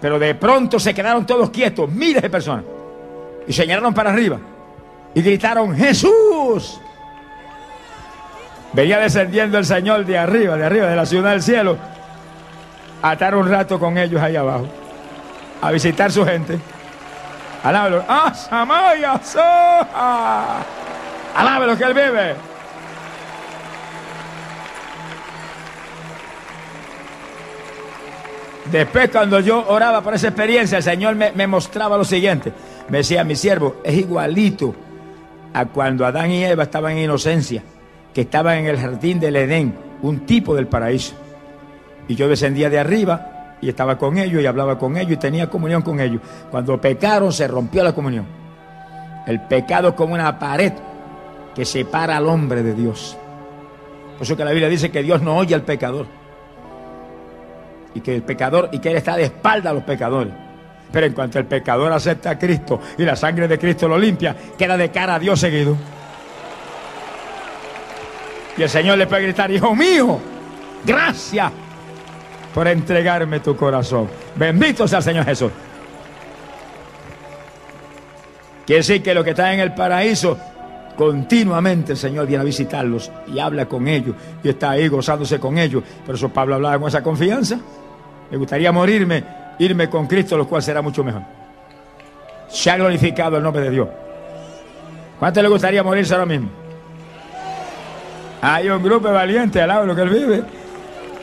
[0.00, 2.64] Pero de pronto se quedaron todos quietos, miles de personas.
[3.46, 4.38] Y señalaron para arriba
[5.14, 6.78] y gritaron, Jesús.
[8.74, 11.78] Venía descendiendo el Señor de arriba, de arriba, de la ciudad del cielo,
[13.00, 14.66] a estar un rato con ellos ahí abajo,
[15.62, 16.58] a visitar su gente.
[17.62, 18.04] Alábalo.
[18.06, 19.20] ¡Ah, Samaya!
[21.36, 22.34] Alabe lo que Él vive.
[28.72, 32.52] Después cuando yo oraba por esa experiencia, el Señor me, mostraba lo siguiente.
[32.88, 34.74] Me decía, mi siervo, es igualito
[35.52, 37.62] a cuando Adán y Eva estaban en inocencia,
[38.12, 41.14] que estaban en el jardín del Edén, un tipo del paraíso.
[42.08, 45.50] Y yo descendía de arriba y estaba con ellos y hablaba con ellos y tenía
[45.50, 46.20] comunión con ellos.
[46.50, 48.26] Cuando pecaron se rompió la comunión.
[49.26, 50.72] El pecado es como una pared
[51.56, 53.16] que separa al hombre de Dios.
[54.12, 56.06] Por eso que la Biblia dice que Dios no oye al pecador.
[57.94, 60.34] Y que el pecador, y que Él está de espalda a los pecadores.
[60.92, 64.36] Pero en cuanto el pecador acepta a Cristo y la sangre de Cristo lo limpia,
[64.56, 65.74] queda de cara a Dios seguido.
[68.58, 70.18] Y el Señor le puede gritar, hijo mío,
[70.84, 71.52] gracias
[72.52, 74.08] por entregarme tu corazón.
[74.34, 75.50] Bendito sea el Señor Jesús.
[78.66, 80.38] Quiere decir que lo que está en el paraíso
[80.96, 85.58] Continuamente el Señor viene a visitarlos y habla con ellos y está ahí gozándose con
[85.58, 85.82] ellos.
[86.04, 87.58] Por eso Pablo hablaba con esa confianza.
[88.30, 89.22] Me gustaría morirme,
[89.58, 91.22] irme con Cristo, lo cual será mucho mejor.
[92.48, 93.88] Se ha glorificado el nombre de Dios.
[95.18, 96.48] ¿Cuánto le gustaría morirse ahora mismo?
[98.40, 100.42] Hay un grupo valiente, alaba lo que él vive.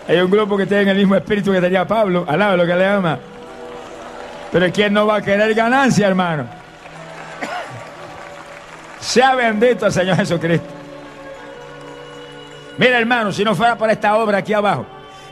[0.07, 2.85] Hay un grupo que tiene el mismo espíritu que tenía Pablo, alaba lo que le
[2.85, 3.17] ama.
[4.51, 6.45] Pero ¿quién no va a querer ganancia, hermano?
[9.03, 10.65] Sea bendito el Señor Jesucristo.
[12.77, 14.85] Mira, hermano, si no fuera por esta obra aquí abajo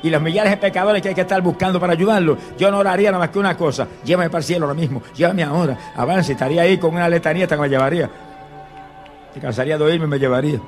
[0.03, 3.11] y los millares de pecadores que hay que estar buscando para ayudarlo, yo no oraría
[3.11, 6.63] nada más que una cosa: llévame para el cielo ahora mismo, llévame ahora, avance, estaría
[6.63, 8.09] ahí con una letanía que me llevaría.
[9.33, 10.59] Te cansaría de oírme, me llevaría.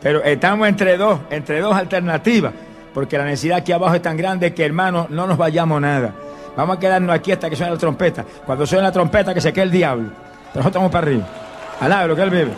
[0.00, 2.52] Pero estamos entre dos, entre dos alternativas,
[2.92, 6.12] porque la necesidad aquí abajo es tan grande que, hermano, no nos vayamos nada.
[6.56, 8.24] Vamos a quedarnos aquí hasta que suene la trompeta.
[8.44, 10.08] Cuando suene la trompeta, que se quede el diablo.
[10.52, 11.45] Pero nosotros estamos para arriba.
[11.80, 12.52] Alaba lo que él vive.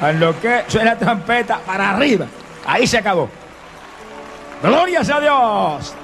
[0.00, 2.26] A lo que suena la trompeta para arriba.
[2.66, 3.28] Ahí se acabó.
[4.62, 5.94] Gloria a Dios.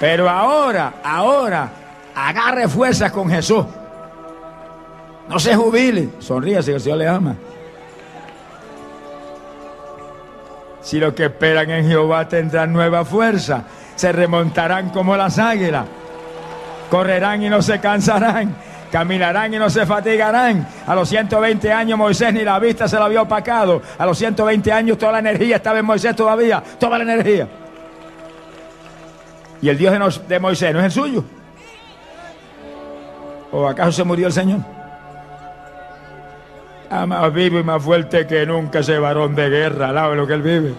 [0.00, 1.68] Pero ahora, ahora,
[2.14, 3.64] agarre fuerzas con Jesús.
[5.28, 6.10] No se jubile.
[6.20, 7.36] Sonríe si el Señor le ama.
[10.80, 13.64] Si los que esperan en Jehová tendrán nueva fuerza,
[13.94, 15.84] se remontarán como las águilas,
[16.88, 18.56] correrán y no se cansarán,
[18.90, 20.66] caminarán y no se fatigarán.
[20.86, 23.82] A los 120 años Moisés ni la vista se la había opacado.
[23.98, 27.48] A los 120 años toda la energía estaba en Moisés todavía, toda la energía.
[29.60, 31.24] ¿Y el Dios de Moisés no es el suyo?
[33.50, 34.60] ¿O acaso se murió el Señor?
[36.90, 40.34] Ah, más vivo y más fuerte que nunca ese varón de guerra, al lo que
[40.34, 40.74] él vive.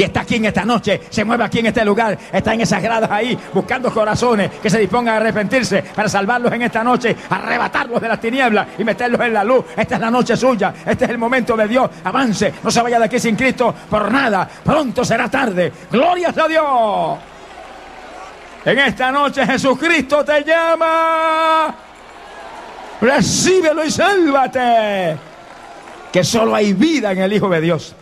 [0.00, 2.82] Y está aquí en esta noche, se mueve aquí en este lugar, está en esas
[2.82, 8.00] gradas ahí, buscando corazones que se dispongan a arrepentirse para salvarlos en esta noche, arrebatarlos
[8.00, 9.62] de las tinieblas y meterlos en la luz.
[9.76, 11.90] Esta es la noche suya, este es el momento de Dios.
[12.02, 14.48] Avance, no se vaya de aquí sin Cristo por nada.
[14.64, 15.70] Pronto será tarde.
[15.92, 17.18] Glorias a Dios.
[18.64, 21.74] En esta noche Jesucristo te llama.
[23.02, 25.18] Recíbelo y sálvate.
[26.10, 27.96] Que solo hay vida en el Hijo de Dios.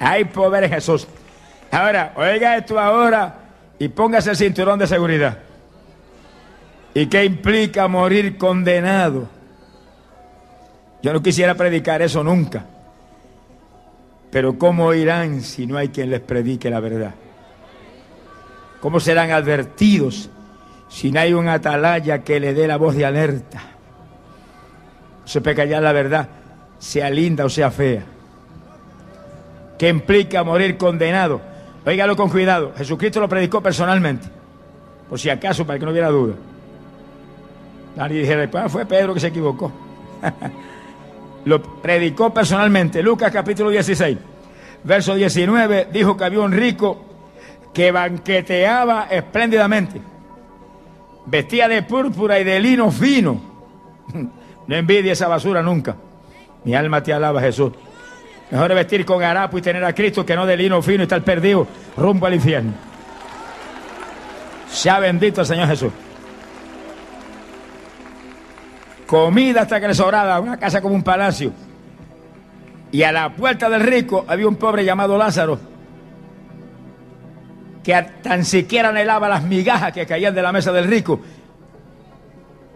[0.00, 1.06] Hay poder en Jesús.
[1.70, 3.34] Ahora, oiga esto ahora
[3.78, 5.38] y póngase el cinturón de seguridad.
[6.94, 9.28] ¿Y qué implica morir condenado?
[11.02, 12.64] Yo no quisiera predicar eso nunca.
[14.32, 17.14] Pero ¿cómo irán si no hay quien les predique la verdad?
[18.80, 20.30] ¿Cómo serán advertidos
[20.88, 23.70] si no hay un atalaya que le dé la voz de alerta?
[25.30, 26.28] se peca ya la verdad,
[26.80, 28.02] sea linda o sea fea.
[29.80, 31.40] ¿Qué implica morir condenado?
[31.86, 32.74] Óigalo con cuidado.
[32.76, 34.28] Jesucristo lo predicó personalmente.
[35.08, 36.34] Por si acaso, para que no hubiera duda.
[37.96, 39.72] Nadie dijera, pues fue Pedro que se equivocó.
[41.46, 43.02] lo predicó personalmente.
[43.02, 44.18] Lucas capítulo 16,
[44.84, 47.02] verso 19, dijo que había un rico
[47.72, 49.98] que banqueteaba espléndidamente.
[51.24, 53.40] Vestía de púrpura y de lino fino.
[54.66, 55.96] No envidie esa basura nunca.
[56.64, 57.72] Mi alma te alaba, Jesús.
[58.50, 61.02] Mejor es vestir con harapo y tener a Cristo que no de lino fino y
[61.02, 62.72] estar perdido rumbo al infierno.
[64.68, 65.92] Sea bendito el Señor Jesús.
[69.06, 71.52] Comida hasta que le sobraba, una casa como un palacio.
[72.92, 75.58] Y a la puerta del rico había un pobre llamado Lázaro,
[77.84, 81.20] que tan siquiera anhelaba las migajas que caían de la mesa del rico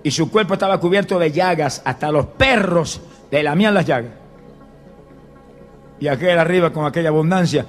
[0.05, 3.01] y su cuerpo estaba cubierto de llagas, hasta los perros
[3.31, 4.24] le lamían las llagas.
[6.01, 7.65] Y aquel arriba con aquella abundancia,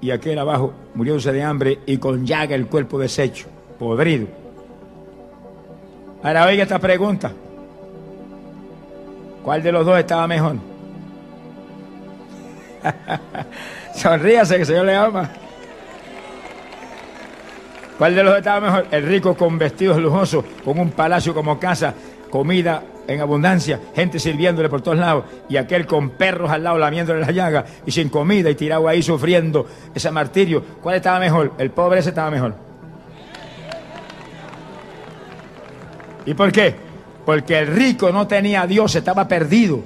[0.00, 3.46] y aquel abajo muriéndose de hambre y con llaga el cuerpo deshecho,
[3.78, 4.26] podrido.
[6.22, 7.32] Ahora oiga esta pregunta.
[9.42, 10.56] ¿Cuál de los dos estaba mejor?
[13.94, 15.30] Sonríase que el Señor le ama.
[17.96, 18.86] ¿Cuál de los estaba mejor?
[18.90, 21.94] El rico con vestidos lujosos, con un palacio como casa,
[22.30, 27.20] comida en abundancia, gente sirviéndole por todos lados, y aquel con perros al lado lamiéndole
[27.20, 30.62] la llaga y sin comida y tirado ahí sufriendo ese martirio.
[30.82, 31.54] ¿Cuál estaba mejor?
[31.58, 32.54] El pobre ese estaba mejor.
[36.26, 36.76] ¿Y por qué?
[37.24, 39.80] Porque el rico no tenía a Dios, estaba perdido.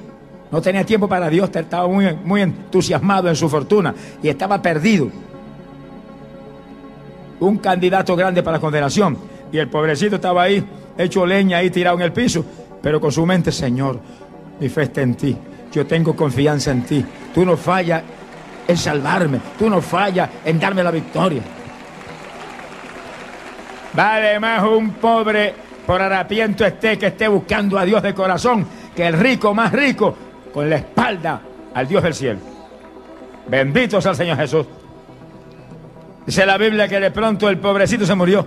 [0.50, 5.08] No tenía tiempo para Dios, estaba muy, muy entusiasmado en su fortuna y estaba perdido
[7.38, 9.16] un candidato grande para la condenación.
[9.52, 10.64] Y el pobrecito estaba ahí,
[10.98, 12.44] hecho leña ahí tirado en el piso,
[12.82, 14.00] pero con su mente, Señor,
[14.58, 15.36] mi fe está en ti.
[15.72, 17.04] Yo tengo confianza en ti.
[17.34, 18.02] Tú no fallas
[18.66, 19.40] en salvarme.
[19.58, 21.42] Tú no fallas en darme la victoria.
[23.94, 25.54] Vale más un pobre
[25.86, 30.16] por harapiento esté que esté buscando a Dios de corazón que el rico más rico
[30.52, 31.40] con la espalda
[31.74, 32.38] al Dios del cielo.
[33.48, 34.66] Bendito sea el Señor Jesús.
[36.26, 38.46] Dice la Biblia que de pronto el pobrecito se murió.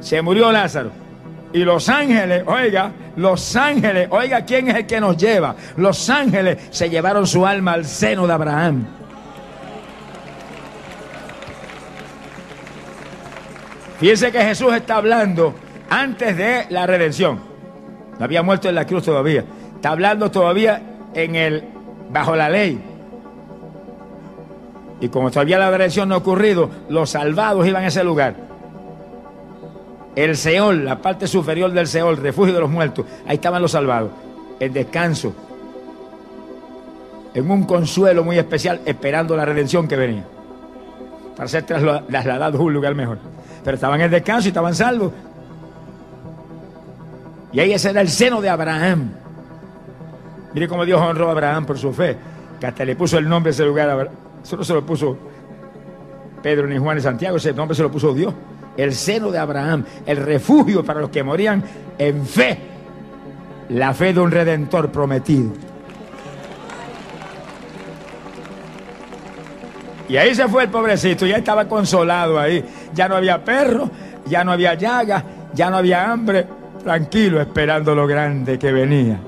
[0.00, 1.05] Se murió Lázaro.
[1.52, 5.56] Y los ángeles, oiga, los ángeles, oiga, ¿quién es el que nos lleva?
[5.76, 8.86] Los ángeles se llevaron su alma al seno de Abraham.
[13.98, 15.54] Fíjense que Jesús está hablando
[15.88, 17.40] antes de la redención.
[18.18, 19.44] No había muerto en la cruz todavía.
[19.74, 20.82] Está hablando todavía
[21.14, 21.64] en el
[22.10, 22.78] bajo la ley.
[25.00, 28.45] Y como todavía la redención no ha ocurrido, los salvados iban a ese lugar.
[30.16, 34.10] El Seol, la parte superior del Seol, refugio de los muertos, ahí estaban los salvados,
[34.58, 35.34] el descanso,
[37.34, 40.24] en un consuelo muy especial, esperando la redención que venía,
[41.36, 43.18] para ser trasladados a un lugar mejor.
[43.62, 45.12] Pero estaban en descanso y estaban salvos.
[47.52, 49.10] Y ahí ese era el seno de Abraham.
[50.54, 52.16] Mire cómo Dios honró a Abraham por su fe,
[52.58, 54.08] que hasta le puso el nombre de ese lugar a
[54.46, 55.18] eso no se lo puso
[56.40, 58.32] Pedro ni Juan ni Santiago, ese nombre se lo puso Dios.
[58.76, 61.62] El seno de Abraham, el refugio para los que morían
[61.98, 62.58] en fe.
[63.70, 65.52] La fe de un redentor prometido.
[70.08, 72.64] Y ahí se fue el pobrecito, ya estaba consolado ahí.
[72.94, 73.90] Ya no había perro,
[74.26, 76.46] ya no había llaga, ya no había hambre.
[76.82, 79.18] Tranquilo, esperando lo grande que venía.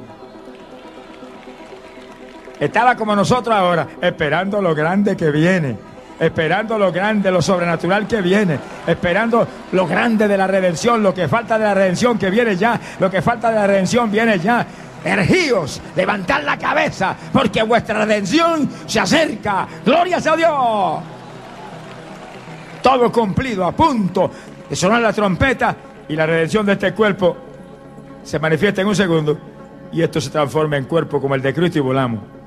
[2.61, 5.77] Estaba como nosotros ahora, esperando lo grande que viene,
[6.19, 11.29] esperando lo grande, lo sobrenatural que viene, esperando lo grande de la redención, lo que
[11.29, 14.67] falta de la redención que viene ya, lo que falta de la redención viene ya.
[15.05, 19.67] Ergíos, levantad la cabeza, porque vuestra redención se acerca.
[19.85, 21.03] Glorias a Dios.
[22.83, 24.31] Todo cumplido, a punto
[24.69, 25.77] de sonar la trompeta
[26.09, 27.37] y la redención de este cuerpo
[28.25, 29.39] se manifiesta en un segundo
[29.93, 32.38] y esto se transforma en cuerpo como el de Cristo y volamos.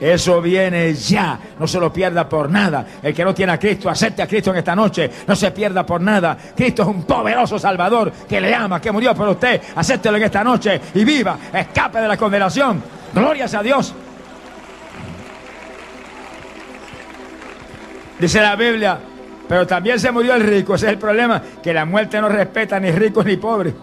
[0.00, 1.38] Eso viene ya.
[1.58, 2.86] No se lo pierda por nada.
[3.02, 5.10] El que no tiene a Cristo, acepte a Cristo en esta noche.
[5.26, 6.36] No se pierda por nada.
[6.56, 9.60] Cristo es un poderoso Salvador que le ama, que murió por usted.
[9.76, 11.36] Acéptelo en esta noche y viva.
[11.52, 12.82] Escape de la condenación.
[13.12, 13.94] Glorias a Dios.
[18.18, 18.98] Dice la Biblia,
[19.48, 20.74] pero también se murió el rico.
[20.74, 23.74] Ese es el problema, que la muerte no respeta ni ricos ni pobres.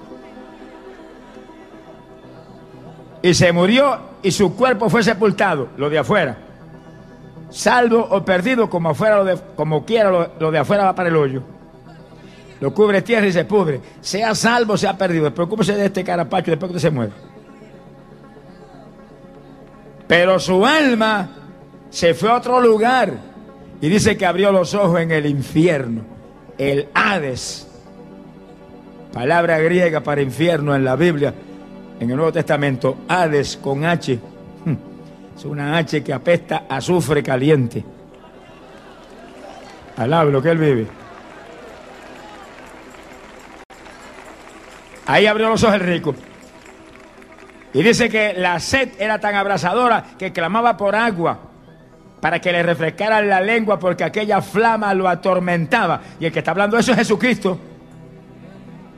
[3.22, 6.38] Y se murió y su cuerpo fue sepultado, lo de afuera.
[7.50, 11.16] Salvo o perdido, como, afuera lo de, como quiera, lo, de afuera va para el
[11.16, 11.44] hoyo.
[12.60, 13.80] Lo cubre tierra y se pudre.
[14.02, 15.34] Sea salvo, sea perdido.
[15.34, 17.14] Preocúpese de este carapacho después que se muere.
[20.08, 21.30] Pero su alma
[21.90, 23.14] se fue a otro lugar
[23.80, 26.02] y dice que abrió los ojos en el infierno,
[26.58, 27.68] el Hades.
[29.14, 31.34] Palabra griega para infierno en la Biblia
[32.00, 34.20] en el Nuevo Testamento, Hades con H.
[34.66, 34.76] Hmm.
[35.36, 37.84] Es una H que apesta azufre caliente.
[39.98, 40.88] Alaba lo que él vive.
[45.08, 46.14] Ahí abrió los ojos el rico.
[47.74, 51.40] Y dice que la sed era tan abrasadora que clamaba por agua
[52.22, 56.02] para que le refrescara la lengua porque aquella flama lo atormentaba.
[56.20, 57.58] Y el que está hablando eso es Jesucristo.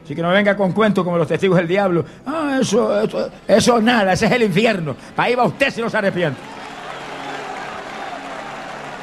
[0.10, 2.04] Así que no venga con cuentos como los testigos del diablo.
[2.26, 4.96] Ah, eso, eso, eso nada, ese es el infierno.
[5.16, 6.40] Para ahí va usted si no se arrepiente.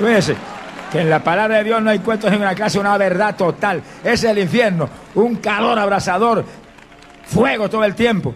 [0.01, 0.35] Fíjese
[0.91, 3.83] que en la palabra de Dios no hay cuentos en una clase, una verdad total.
[4.01, 6.45] Ese es el infierno, un calor abrasador,
[7.25, 8.35] fuego todo el tiempo.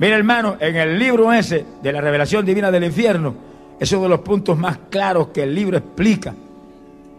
[0.00, 3.32] Mira hermano, en el libro ese de la revelación divina del infierno,
[3.78, 6.34] es uno de los puntos más claros que el libro explica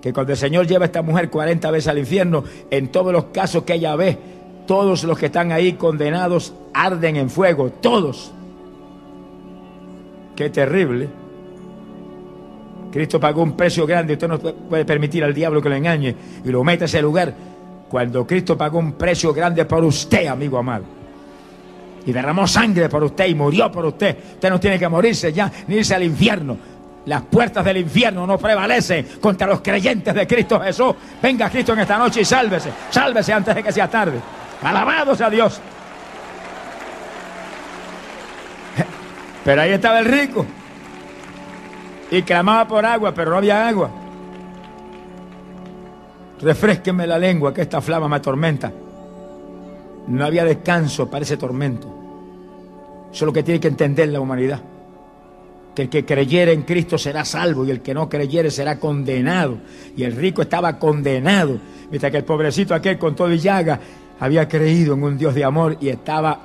[0.01, 3.25] que cuando el Señor lleva a esta mujer 40 veces al infierno, en todos los
[3.25, 4.17] casos que ella ve,
[4.65, 8.31] todos los que están ahí condenados arden en fuego, todos.
[10.35, 11.09] Qué terrible.
[12.91, 16.49] Cristo pagó un precio grande, usted no puede permitir al diablo que lo engañe y
[16.49, 17.33] lo meta a ese lugar.
[17.89, 20.85] Cuando Cristo pagó un precio grande por usted, amigo amado.
[22.05, 24.15] Y derramó sangre por usted y murió por usted.
[24.35, 26.57] Usted no tiene que morirse ya, ni irse al infierno.
[27.09, 30.93] Las puertas del infierno no prevalecen contra los creyentes de Cristo Jesús.
[31.19, 32.71] Venga Cristo en esta noche y sálvese.
[32.91, 34.19] Sálvese antes de que sea tarde.
[34.61, 35.59] Alabado sea Dios.
[39.43, 40.45] Pero ahí estaba el rico.
[42.11, 43.89] Y clamaba por agua, pero no había agua.
[46.39, 48.71] Refresqueme la lengua, que esta flama me atormenta.
[50.05, 51.87] No había descanso para ese tormento.
[53.11, 54.61] Eso es lo que tiene que entender la humanidad
[55.79, 59.59] que el que creyere en Cristo será salvo y el que no creyere será condenado.
[59.95, 61.57] Y el rico estaba condenado,
[61.89, 63.79] mientras que el pobrecito aquel con todo y llaga
[64.19, 66.41] había creído en un Dios de amor y estaba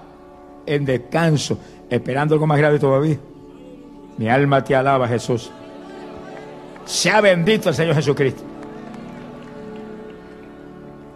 [0.66, 1.59] en descanso,
[1.91, 3.16] esperando algo más grave todavía.
[4.18, 5.51] Mi alma te alaba, Jesús.
[6.85, 8.45] Sea bendito el Señor Jesucristo.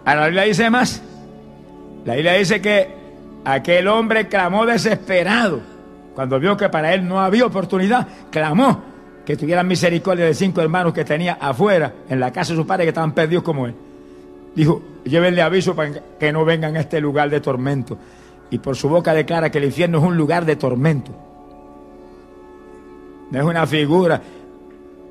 [0.03, 1.01] Ahora la Biblia dice más.
[2.03, 2.89] La Biblia dice que
[3.45, 5.61] aquel hombre clamó desesperado
[6.19, 8.77] cuando vio que para él no había oportunidad, clamó
[9.25, 12.83] que tuvieran misericordia de cinco hermanos que tenía afuera, en la casa de su padre,
[12.83, 13.73] que estaban perdidos como él.
[14.53, 17.97] Dijo, llévenle aviso para que no vengan a este lugar de tormento.
[18.49, 21.13] Y por su boca declara que el infierno es un lugar de tormento.
[23.31, 24.21] No es una figura,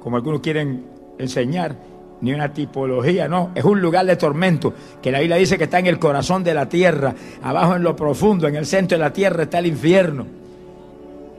[0.01, 0.85] como algunos quieren
[1.19, 1.75] enseñar,
[2.21, 5.79] ni una tipología, no, es un lugar de tormento, que la Biblia dice que está
[5.79, 9.11] en el corazón de la tierra, abajo en lo profundo, en el centro de la
[9.11, 10.48] tierra está el infierno.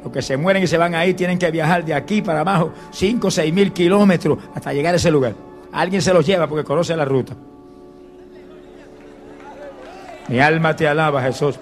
[0.03, 2.71] Los que se mueren y se van ahí tienen que viajar de aquí para abajo
[2.91, 5.33] 5 o 6 mil kilómetros hasta llegar a ese lugar.
[5.71, 7.33] Alguien se los lleva porque conoce la ruta.
[10.29, 11.59] Mi alma te alaba, Jesús.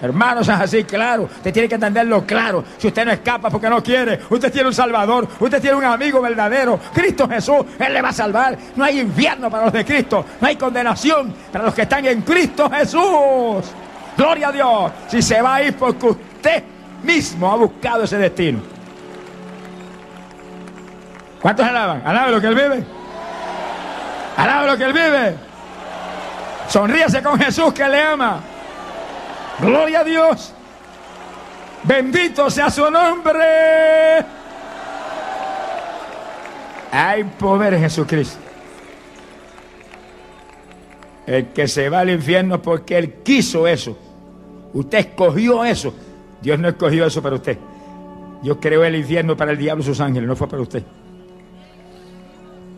[0.00, 1.24] Hermanos, es así, claro.
[1.24, 2.64] Usted tiene que entenderlo claro.
[2.78, 6.20] Si usted no escapa porque no quiere, usted tiene un Salvador, usted tiene un amigo
[6.20, 6.78] verdadero.
[6.92, 8.56] Cristo Jesús, Él le va a salvar.
[8.76, 10.24] No hay infierno para los de Cristo.
[10.40, 13.64] No hay condenación para los que están en Cristo Jesús.
[14.16, 14.92] Gloria a Dios.
[15.08, 16.64] Si se va a ir porque usted
[17.02, 18.60] mismo ha buscado ese destino.
[21.40, 22.02] ¿Cuántos alaban?
[22.04, 22.84] ¿Alaban lo que Él vive?
[24.36, 25.34] ¿Alaban lo que Él vive?
[26.68, 28.40] Sonríase con Jesús que le ama.
[29.60, 30.52] Gloria a Dios.
[31.84, 34.24] Bendito sea su nombre.
[36.90, 38.38] Hay poder en Jesucristo.
[41.26, 43.96] El que se va al infierno porque Él quiso eso.
[44.72, 45.94] Usted escogió eso.
[46.42, 47.58] Dios no escogió eso para usted.
[48.42, 50.82] Dios creó el infierno para el diablo y sus ángeles, no fue para usted.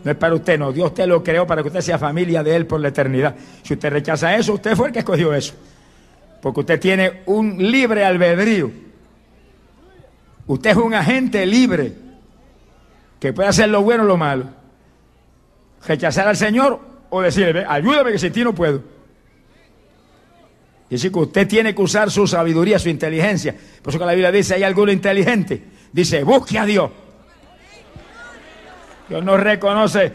[0.03, 0.71] No es para usted, no.
[0.71, 3.35] Dios te lo creó para que usted sea familia de Él por la eternidad.
[3.61, 5.53] Si usted rechaza eso, usted fue el que escogió eso.
[6.41, 8.71] Porque usted tiene un libre albedrío.
[10.47, 11.93] Usted es un agente libre
[13.19, 14.45] que puede hacer lo bueno o lo malo.
[15.85, 16.79] Rechazar al Señor
[17.11, 18.81] o decirle, ayúdame que sin ti no puedo.
[20.91, 23.55] Y así que usted tiene que usar su sabiduría, su inteligencia.
[23.81, 25.63] Por eso que la Biblia dice, hay alguno inteligente.
[25.93, 26.91] Dice, busque a Dios.
[29.07, 30.11] Dios no reconoce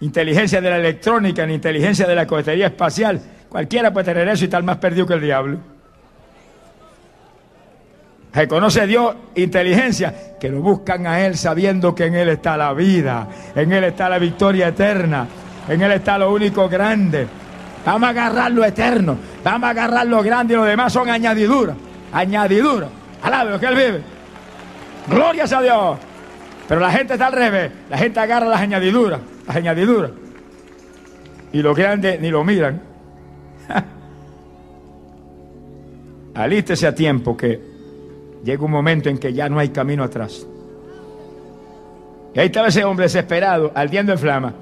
[0.00, 3.20] inteligencia de la electrónica ni inteligencia de la cohetería espacial.
[3.48, 5.58] Cualquiera puede tener eso y estar más perdido que el diablo.
[8.32, 13.28] Reconoce Dios inteligencia, que lo buscan a Él sabiendo que en Él está la vida,
[13.56, 15.26] en Él está la victoria eterna,
[15.68, 17.26] en Él está lo único grande.
[17.84, 21.76] Vamos a agarrar lo eterno, vamos a agarrar lo grande y lo demás son añadiduras,
[22.12, 22.88] añadiduras.
[23.22, 24.02] Alabe que Él vive.
[25.08, 25.98] Glorias a Dios.
[26.66, 30.10] Pero la gente está al revés, la gente agarra las añadiduras, las añadiduras.
[31.52, 32.80] Y lo grande ni lo miran.
[36.34, 37.60] Alístese a tiempo que
[38.42, 40.46] llega un momento en que ya no hay camino atrás.
[42.34, 44.54] Y ahí estaba ese hombre desesperado, ardiendo en flama,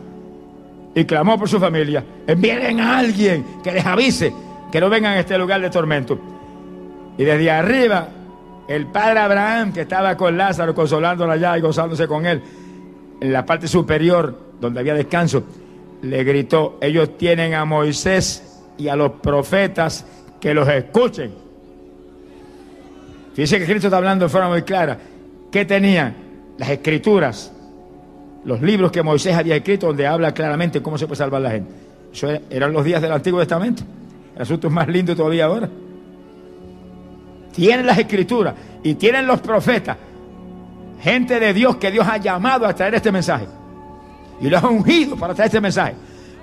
[0.95, 4.33] y clamó por su familia, envíen a alguien que les avise
[4.73, 6.19] que no vengan a este lugar de tormento.
[7.19, 8.09] Y desde arriba,
[8.67, 12.43] el padre Abraham, que estaba con Lázaro, consolándolo allá y gozándose con él,
[13.21, 15.45] en la parte superior, donde había descanso,
[16.01, 20.07] le gritó, ellos tienen a Moisés y a los profetas
[20.41, 21.33] que los escuchen.
[23.35, 24.99] Fíjense que Cristo está hablando de forma muy clara.
[25.51, 26.15] ¿Qué tenían?
[26.59, 27.52] Las escrituras,
[28.45, 31.73] los libros que Moisés había escrito, donde habla claramente cómo se puede salvar la gente.
[32.13, 33.83] Eso eran los días del Antiguo Testamento.
[34.35, 35.69] El asunto es más lindo todavía ahora.
[37.53, 39.97] Tienen las escrituras y tienen los profetas,
[41.01, 43.47] gente de Dios que Dios ha llamado a traer este mensaje.
[44.41, 45.95] Y los ha ungido para traer este mensaje.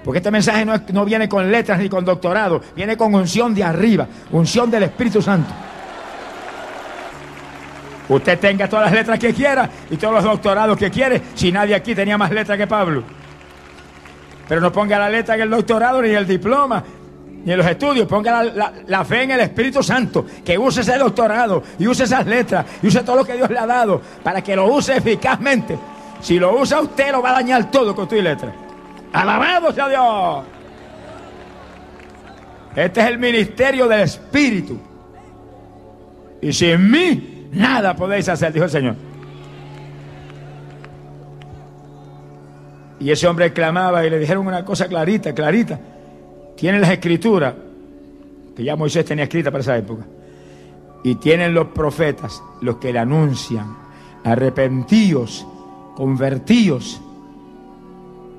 [0.04, 3.64] Porque este mensaje no, no viene con letras ni con doctorado, viene con unción de
[3.64, 5.52] arriba, unción del Espíritu Santo.
[8.10, 11.76] Usted tenga todas las letras que quiera y todos los doctorados que quiere, si nadie
[11.76, 13.04] aquí tenía más letras que Pablo.
[14.48, 16.84] Pero no ponga la letra en el doctorado ni el diploma,
[17.46, 21.62] ni en los estudios, ponga la, fe en el Espíritu Santo, que use ese doctorado
[21.78, 24.56] y use esas letras y use todo lo que Dios le ha dado para que
[24.56, 25.78] lo use eficazmente.
[26.20, 28.52] Si lo usa usted, lo va a dañar todo con tu letra.
[29.14, 30.46] Alabado sea Dios.
[32.76, 34.80] Este es el ministerio del Espíritu.
[36.42, 38.96] Y sin mí Nada podéis hacer, dijo el Señor.
[43.00, 45.80] Y ese hombre clamaba y le dijeron una cosa clarita, clarita.
[46.56, 47.54] Tienen las escrituras,
[48.56, 50.06] que ya Moisés tenía escrita para esa época.
[51.04, 53.78] Y tienen los profetas, los que le anuncian,
[54.24, 55.48] arrepentíos,
[55.96, 57.02] convertíos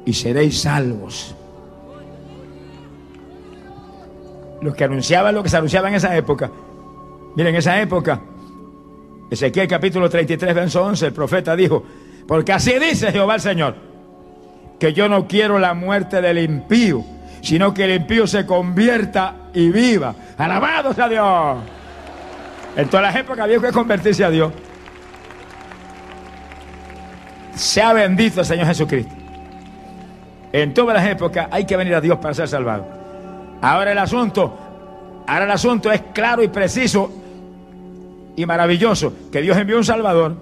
[0.04, 1.34] y seréis salvos.
[4.60, 6.50] Los que anunciaban lo que se anunciaba en esa época.
[7.34, 8.20] Miren, en esa época
[9.30, 11.84] Ezequiel capítulo 33, verso 11, el profeta dijo,
[12.26, 13.76] porque así dice Jehová el Señor,
[14.78, 17.04] que yo no quiero la muerte del impío,
[17.40, 20.14] sino que el impío se convierta y viva.
[20.36, 21.58] Alabado sea Dios.
[22.76, 24.52] En todas las épocas había que convertirse a Dios.
[27.54, 29.14] Sea bendito el Señor Jesucristo.
[30.52, 32.86] En todas las épocas hay que venir a Dios para ser salvado.
[33.62, 34.58] Ahora el asunto,
[35.26, 37.19] ahora el asunto es claro y preciso
[38.40, 40.34] y maravilloso que Dios envió un Salvador.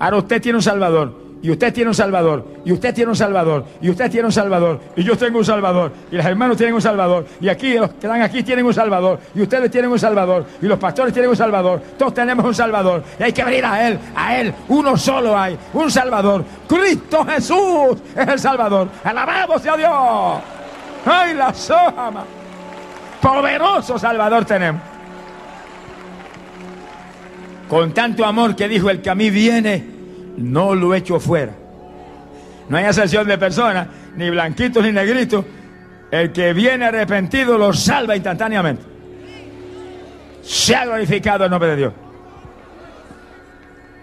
[0.00, 1.28] Ahora usted tiene un Salvador.
[1.40, 4.80] Y usted tiene un Salvador, y usted tiene un Salvador, y usted tiene un Salvador,
[4.96, 8.08] y yo tengo un Salvador, y los hermanos tienen un Salvador, y aquí los que
[8.08, 11.36] están aquí tienen un Salvador, y ustedes tienen un Salvador, y los pastores tienen un
[11.36, 15.38] Salvador, todos tenemos un Salvador, y hay que venir a Él, a Él, uno solo
[15.38, 20.42] hay, un Salvador, Cristo Jesús es el Salvador, alabamos a Dios,
[21.06, 22.24] ay la soma,
[23.22, 24.97] poderoso Salvador tenemos
[27.68, 29.84] con tanto amor que dijo, el que a mí viene,
[30.36, 31.52] no lo echo fuera.
[32.68, 35.44] No hay excepción de personas, ni blanquitos ni negritos.
[36.10, 38.82] El que viene arrepentido lo salva instantáneamente.
[40.42, 41.92] Se ha glorificado el nombre de Dios.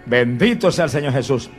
[0.05, 1.49] Bendito sea el Señor Jesús.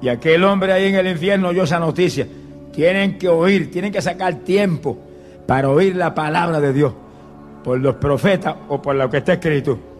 [0.00, 2.26] Y aquel hombre ahí en el infierno oyó esa noticia.
[2.72, 4.98] Tienen que oír, tienen que sacar tiempo
[5.46, 6.94] para oír la palabra de Dios.
[7.62, 9.91] Por los profetas o por lo que está escrito.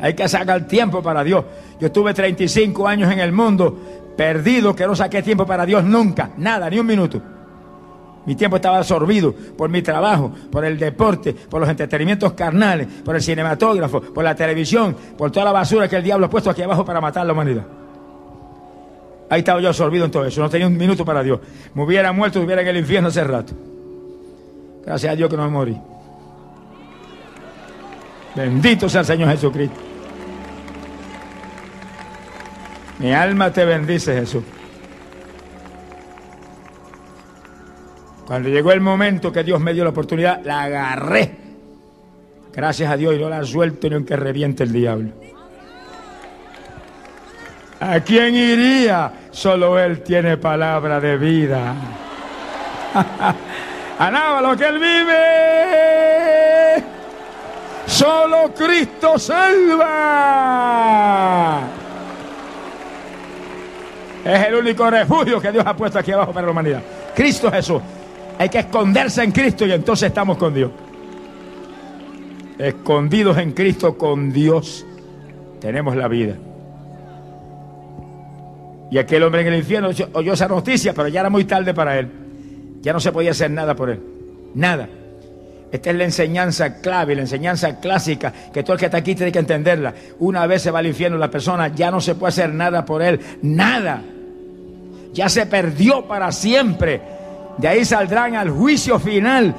[0.00, 1.44] Hay que sacar tiempo para Dios.
[1.80, 3.76] Yo estuve 35 años en el mundo
[4.16, 6.30] perdido que no saqué tiempo para Dios nunca.
[6.36, 7.20] Nada, ni un minuto.
[8.26, 13.14] Mi tiempo estaba absorbido por mi trabajo, por el deporte, por los entretenimientos carnales, por
[13.14, 16.62] el cinematógrafo, por la televisión, por toda la basura que el diablo ha puesto aquí
[16.62, 17.64] abajo para matar a la humanidad.
[19.30, 20.40] Ahí estaba yo absorbido en todo eso.
[20.40, 21.40] No tenía un minuto para Dios.
[21.74, 23.52] Me hubiera muerto, estuviera en el infierno hace rato.
[24.84, 25.76] Gracias a Dios que no me morí.
[28.34, 29.85] Bendito sea el Señor Jesucristo.
[32.98, 34.42] Mi alma te bendice, Jesús.
[38.26, 41.36] Cuando llegó el momento que Dios me dio la oportunidad, la agarré.
[42.52, 45.10] Gracias a Dios y no la suelto ni aunque reviente el diablo.
[47.78, 49.12] ¿A quién iría?
[49.30, 51.74] Solo Él tiene palabra de vida.
[53.98, 55.22] Alaba lo que Él vive.
[57.86, 60.56] Solo Cristo salva.
[64.26, 66.82] Es el único refugio que Dios ha puesto aquí abajo para la humanidad.
[67.14, 67.80] Cristo Jesús.
[68.36, 70.72] Hay que esconderse en Cristo y entonces estamos con Dios.
[72.58, 74.84] Escondidos en Cristo con Dios
[75.60, 76.34] tenemos la vida.
[78.90, 81.96] Y aquel hombre en el infierno oyó esa noticia, pero ya era muy tarde para
[81.96, 82.10] él.
[82.80, 84.00] Ya no se podía hacer nada por él.
[84.54, 84.88] Nada.
[85.70, 89.30] Esta es la enseñanza clave, la enseñanza clásica, que todo el que está aquí tiene
[89.30, 89.94] que entenderla.
[90.18, 93.02] Una vez se va al infierno la persona, ya no se puede hacer nada por
[93.02, 93.20] él.
[93.42, 94.02] Nada.
[95.16, 97.00] Ya se perdió para siempre.
[97.56, 99.54] De ahí saldrán al juicio final.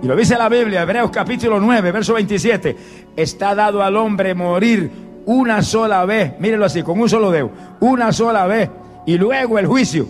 [0.00, 2.76] Y lo dice la Biblia, Hebreos capítulo 9, verso 27.
[3.16, 4.88] Está dado al hombre morir
[5.26, 6.38] una sola vez.
[6.38, 7.50] Mírenlo así, con un solo dedo.
[7.80, 8.70] Una sola vez.
[9.06, 10.06] Y luego el juicio.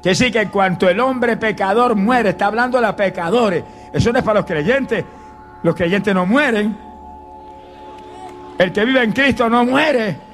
[0.00, 3.64] Que sí que en cuanto el hombre pecador muere, está hablando de los pecadores.
[3.92, 5.04] Eso no es para los creyentes.
[5.64, 6.78] Los creyentes no mueren.
[8.56, 10.29] El que vive en Cristo no muere.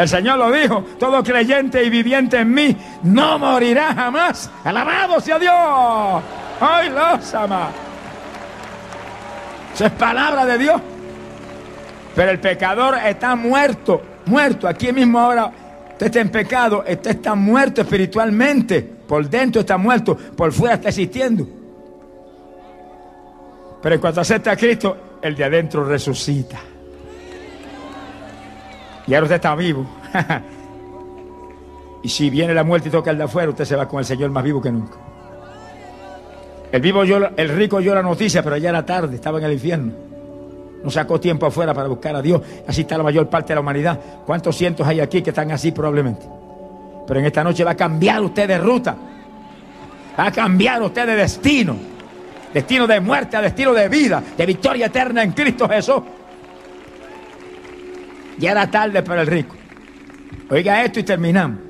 [0.00, 4.50] El Señor lo dijo, todo creyente y viviente en mí no morirá jamás.
[4.64, 5.52] Alabado sea Dios.
[6.58, 7.68] Ay, los ama.
[9.74, 10.80] Eso es palabra de Dios.
[12.16, 14.66] Pero el pecador está muerto, muerto.
[14.66, 15.52] Aquí mismo ahora
[15.92, 18.80] usted está en pecado, usted está muerto espiritualmente.
[18.80, 21.46] Por dentro está muerto, por fuera está existiendo.
[23.82, 26.58] Pero en cuanto acepta a Cristo, el de adentro resucita.
[29.10, 29.84] Y ahora usted está vivo.
[32.04, 34.04] y si viene la muerte y toca el de afuera, usted se va con el
[34.04, 34.98] Señor más vivo que nunca.
[36.70, 39.92] El vivo el rico oyó la noticia, pero ya era tarde, estaba en el infierno.
[40.84, 42.40] No sacó tiempo afuera para buscar a Dios.
[42.68, 43.98] Así está la mayor parte de la humanidad.
[44.24, 46.24] ¿Cuántos cientos hay aquí que están así probablemente?
[47.04, 48.96] Pero en esta noche va a cambiar usted de ruta.
[50.16, 51.76] Va a cambiar usted de destino.
[52.54, 56.00] Destino de muerte a destino de vida, de victoria eterna en Cristo Jesús.
[58.40, 59.54] Ya era tarde para el rico.
[60.48, 61.60] Oiga esto y terminamos.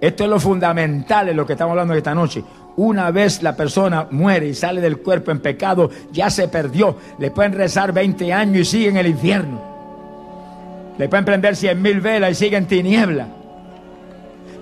[0.00, 2.42] Esto es lo fundamental en lo que estamos hablando esta noche.
[2.76, 6.96] Una vez la persona muere y sale del cuerpo en pecado, ya se perdió.
[7.18, 9.62] Le pueden rezar 20 años y sigue en el infierno.
[10.98, 13.28] Le pueden prender 100 mil velas y sigue en tiniebla.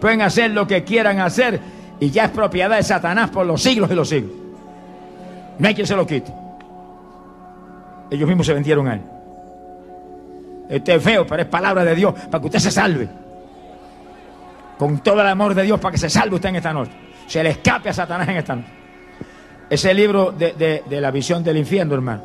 [0.01, 1.61] Pueden hacer lo que quieran hacer
[2.01, 4.33] y ya es propiedad de Satanás por los siglos de los siglos.
[5.59, 6.33] No hay quien se lo quite.
[8.11, 9.12] Ellos mismos se vendieron a él.
[10.73, 13.07] Este es feo, pero es palabra de Dios para que usted se salve.
[14.79, 16.93] Con todo el amor de Dios para que se salve usted en esta noche.
[17.27, 18.68] Se le escape a Satanás en esta noche.
[19.68, 22.23] Ese libro de, de la visión del infierno, hermano,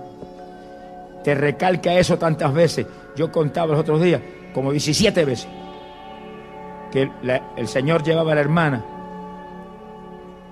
[1.26, 2.88] te recalca eso tantas veces.
[3.18, 4.22] Yo contaba los otros días,
[4.54, 5.48] como 17 veces,
[6.89, 7.12] que
[7.58, 8.86] el Señor llevaba a la hermana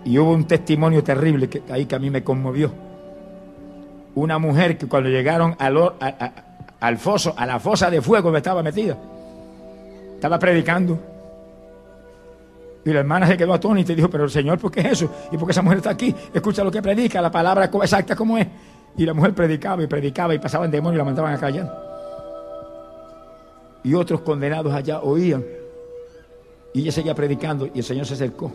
[0.03, 2.73] y hubo un testimonio terrible que ahí que a mí me conmovió.
[4.15, 6.44] Una mujer que cuando llegaron al, a,
[6.85, 8.95] al foso, a la fosa de fuego me estaba metida.
[10.13, 10.99] Estaba predicando.
[12.85, 15.09] Y la hermana se quedó atónita y dijo, pero el Señor, ¿por qué es eso?
[15.31, 16.13] ¿Y por qué esa mujer está aquí?
[16.31, 18.47] Escucha lo que predica, la palabra exacta como es.
[18.97, 21.75] Y la mujer predicaba y predicaba y pasaban demonios y la mandaban a callar.
[23.83, 25.43] Y otros condenados allá oían.
[26.71, 28.53] Y ella seguía predicando y el Señor se acercó.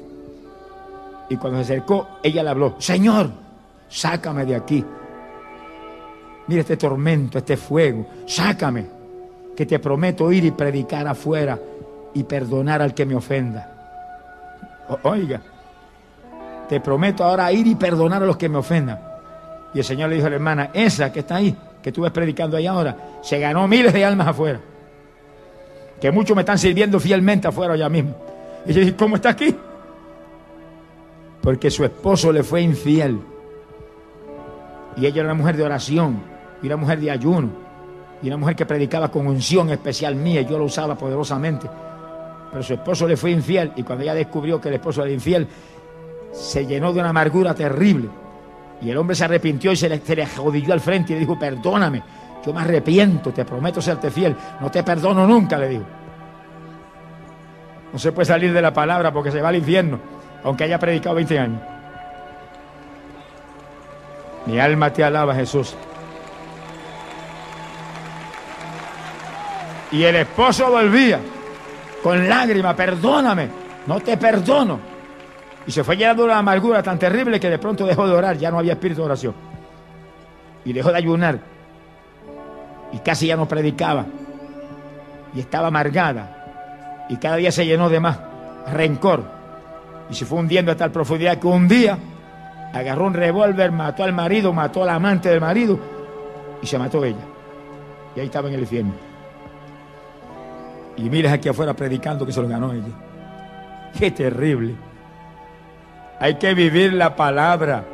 [1.28, 3.30] Y cuando se acercó, ella le habló, Señor,
[3.88, 4.84] sácame de aquí.
[6.50, 8.84] Mira este tormento, este fuego, sácame,
[9.56, 11.56] que te prometo ir y predicar afuera
[12.12, 13.72] y perdonar al que me ofenda.
[15.04, 15.40] Oiga,
[16.68, 18.98] te prometo ahora ir y perdonar a los que me ofendan.
[19.72, 22.10] Y el Señor le dijo a la hermana, esa que está ahí, que tú ves
[22.10, 24.58] predicando ahí ahora, se ganó miles de almas afuera.
[26.00, 28.16] que muchos me están sirviendo fielmente afuera ya mismo.
[28.66, 29.54] Y yo dije, ¿cómo está aquí?
[31.42, 33.20] Porque su esposo le fue infiel.
[34.96, 36.29] Y ella era una mujer de oración,
[36.62, 37.48] y una mujer de ayuno,
[38.22, 41.68] y una mujer que predicaba con unción especial mía, y yo lo usaba poderosamente.
[42.50, 45.46] Pero su esposo le fue infiel, y cuando ella descubrió que el esposo era infiel,
[46.32, 48.08] se llenó de una amargura terrible.
[48.82, 51.38] Y el hombre se arrepintió y se le, se jodilló al frente y le dijo,
[51.38, 52.02] perdóname,
[52.44, 55.84] yo me arrepiento, te prometo serte fiel, no te perdono nunca, le dijo.
[57.92, 59.98] No se puede salir de la palabra porque se va al infierno,
[60.44, 61.60] aunque haya predicado 20 años.
[64.46, 65.76] Mi alma te alaba, Jesús.
[69.92, 71.20] Y el esposo volvía
[72.02, 73.48] con lágrimas, perdóname,
[73.86, 74.78] no te perdono.
[75.66, 78.50] Y se fue llenando una amargura tan terrible que de pronto dejó de orar, ya
[78.50, 79.34] no había espíritu de oración.
[80.64, 81.38] Y dejó de ayunar.
[82.92, 84.06] Y casi ya no predicaba.
[85.34, 87.06] Y estaba amargada.
[87.08, 88.18] Y cada día se llenó de más
[88.72, 89.24] rencor.
[90.08, 91.98] Y se fue hundiendo a tal profundidad que un día
[92.72, 95.78] agarró un revólver, mató al marido, mató al amante del marido
[96.62, 97.24] y se mató ella.
[98.16, 99.09] Y ahí estaba en el infierno.
[100.96, 102.92] Y miras aquí afuera predicando que se lo ganó ella.
[103.98, 104.74] Qué terrible.
[106.18, 107.84] Hay que vivir la palabra.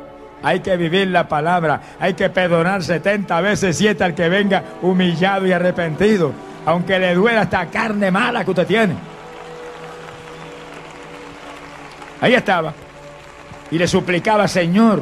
[0.43, 1.81] Hay que vivir la palabra.
[1.99, 6.31] Hay que perdonar 70 veces 7 al que venga humillado y arrepentido.
[6.65, 8.95] Aunque le duela esta carne mala que usted tiene.
[12.19, 12.73] Ahí estaba.
[13.71, 15.01] Y le suplicaba, Señor,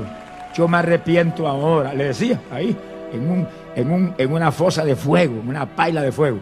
[0.55, 1.93] yo me arrepiento ahora.
[1.93, 2.75] Le decía, ahí,
[3.11, 6.39] en, un, en, un, en una fosa de fuego, en una paila de fuego.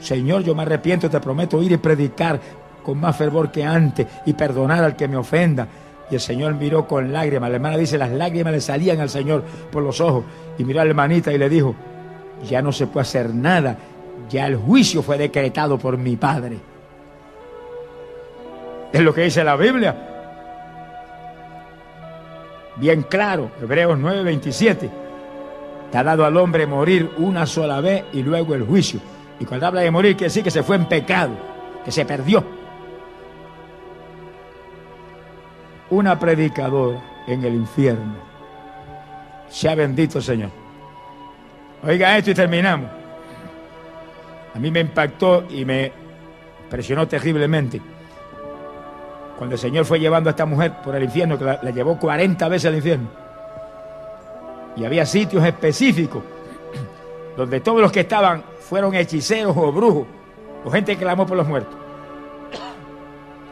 [0.00, 2.40] Señor, yo me arrepiento, te prometo ir y predicar
[2.82, 5.66] con más fervor que antes y perdonar al que me ofenda.
[6.10, 7.50] Y el Señor miró con lágrimas.
[7.50, 9.42] La hermana dice, las lágrimas le salían al Señor
[9.72, 10.24] por los ojos.
[10.58, 11.74] Y miró a la hermanita y le dijo,
[12.48, 13.76] ya no se puede hacer nada.
[14.30, 16.58] Ya el juicio fue decretado por mi Padre.
[18.92, 20.14] Es lo que dice la Biblia
[22.76, 24.90] bien claro, Hebreos 9:27.
[25.90, 29.00] Te ha dado al hombre morir una sola vez y luego el juicio.
[29.38, 31.32] Y cuando habla de morir, quiere decir que se fue en pecado,
[31.84, 32.44] que se perdió.
[35.90, 38.16] Una predicadora en el infierno.
[39.48, 40.50] Sea bendito Señor.
[41.84, 42.90] Oiga esto y terminamos.
[44.54, 45.92] A mí me impactó y me
[46.70, 47.80] presionó terriblemente
[49.36, 51.98] cuando el Señor fue llevando a esta mujer por el infierno, que la, la llevó
[51.98, 53.08] 40 veces al infierno.
[54.76, 56.22] Y había sitios específicos
[57.36, 60.06] donde todos los que estaban fueron hechiceros o brujos
[60.64, 61.74] o gente que clamó por los muertos.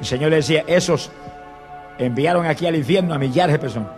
[0.01, 1.11] El Señor le decía, esos
[1.99, 3.91] enviaron aquí al infierno a millares de personas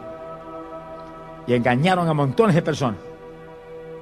[1.46, 2.98] y engañaron a montones de personas.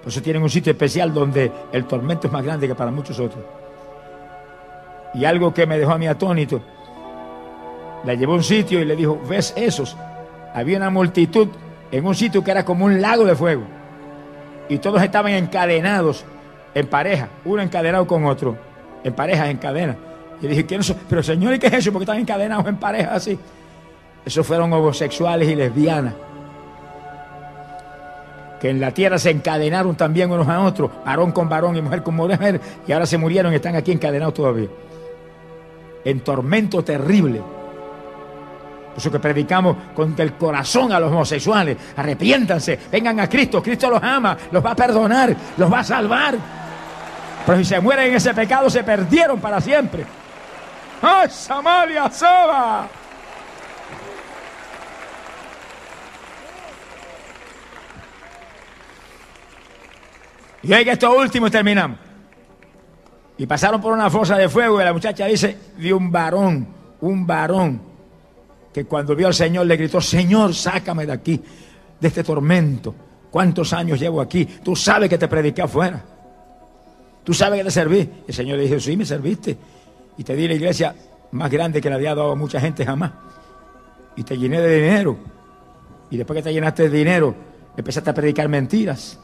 [0.02, 3.18] Por eso tienen un sitio especial donde el tormento es más grande que para muchos
[3.20, 3.42] otros.
[5.14, 6.60] Y algo que me dejó a mí atónito
[8.04, 9.96] la llevó a un sitio y le dijo, ¿ves esos?
[10.52, 11.48] Había una multitud
[11.90, 13.62] en un sitio que era como un lago de fuego.
[14.68, 16.24] Y todos estaban encadenados
[16.74, 18.56] en pareja, uno encadenado con otro,
[19.02, 19.96] en parejas, en cadena.
[20.40, 20.96] Y dije, ¿quién son?
[21.08, 21.92] Pero señor, ¿y qué es eso?
[21.92, 23.38] Porque están encadenados en pareja así.
[24.24, 26.14] Esos fueron homosexuales y lesbianas.
[28.60, 32.02] Que en la tierra se encadenaron también unos a otros, varón con varón y mujer
[32.02, 34.68] con mujer, y ahora se murieron y están aquí encadenados todavía.
[36.04, 37.42] En tormento terrible.
[38.94, 41.76] Por eso que predicamos con el corazón a los homosexuales.
[41.96, 43.60] Arrepiéntanse, vengan a Cristo.
[43.60, 46.36] Cristo los ama, los va a perdonar, los va a salvar.
[47.44, 50.06] Pero si se mueren en ese pecado, se perdieron para siempre.
[51.02, 52.88] ¡Ay, Samaria, Saba!
[60.62, 61.98] Y oiga esto último y terminamos.
[63.38, 66.68] Y pasaron por una fosa de fuego y la muchacha dice, vi un varón,
[67.00, 67.93] un varón
[68.74, 71.40] que cuando vio al Señor le gritó, Señor, sácame de aquí,
[72.00, 72.92] de este tormento.
[73.30, 74.44] ¿Cuántos años llevo aquí?
[74.44, 76.02] Tú sabes que te prediqué afuera.
[77.22, 78.10] Tú sabes que te serví.
[78.26, 79.56] El Señor le dijo, sí, me serviste.
[80.18, 80.92] Y te di la iglesia
[81.30, 83.12] más grande que le había dado a mucha gente jamás.
[84.16, 85.18] Y te llené de dinero.
[86.10, 87.32] Y después que te llenaste de dinero,
[87.76, 89.20] empezaste a predicar mentiras.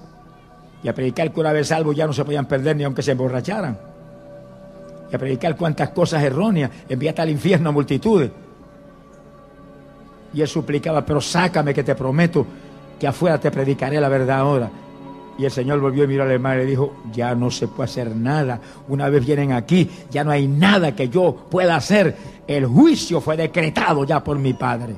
[0.85, 3.11] Y a predicar que una vez salvo ya no se podían perder ni aunque se
[3.11, 3.77] emborracharan.
[5.11, 6.71] Y a predicar cuantas cosas erróneas.
[6.89, 8.31] Enviaste al infierno a multitudes.
[10.33, 12.47] Y él suplicaba, pero sácame que te prometo
[12.99, 14.71] que afuera te predicaré la verdad ahora.
[15.39, 17.89] Y el Señor volvió y miró al hermano y le dijo, ya no se puede
[17.89, 18.61] hacer nada.
[18.89, 22.15] Una vez vienen aquí, ya no hay nada que yo pueda hacer.
[22.47, 24.97] El juicio fue decretado ya por mi Padre.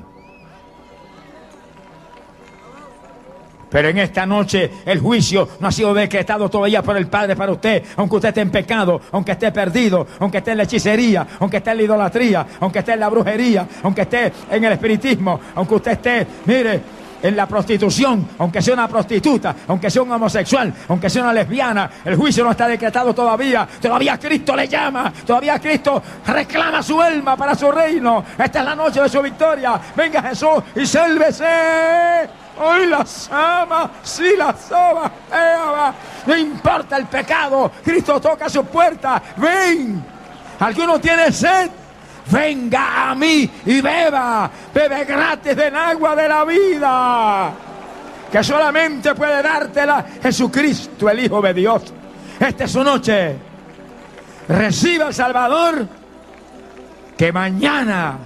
[3.73, 7.51] Pero en esta noche el juicio no ha sido decretado todavía por el Padre para
[7.51, 11.57] usted, aunque usted esté en pecado, aunque esté perdido, aunque esté en la hechicería, aunque
[11.57, 15.73] esté en la idolatría, aunque esté en la brujería, aunque esté en el espiritismo, aunque
[15.73, 16.81] usted esté, mire,
[17.23, 21.89] en la prostitución, aunque sea una prostituta, aunque sea un homosexual, aunque sea una lesbiana,
[22.05, 23.67] el juicio no está decretado todavía.
[23.81, 28.23] Todavía Cristo le llama, todavía Cristo reclama su alma para su reino.
[28.37, 29.81] Esta es la noche de su victoria.
[29.95, 32.42] Venga Jesús y sálvese.
[32.59, 35.93] Hoy las ama, si las ama,
[36.25, 40.03] no importa el pecado, Cristo toca su puerta, ven.
[40.59, 41.69] ¿Alguno tiene sed?
[42.31, 47.51] Venga a mí y beba, bebe gratis del agua de la vida,
[48.31, 51.93] que solamente puede dártela Jesucristo, el Hijo de Dios.
[52.39, 53.35] Esta es su noche.
[54.47, 55.87] Reciba al Salvador,
[57.17, 58.17] que mañana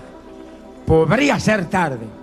[0.85, 2.16] podría ser tarde.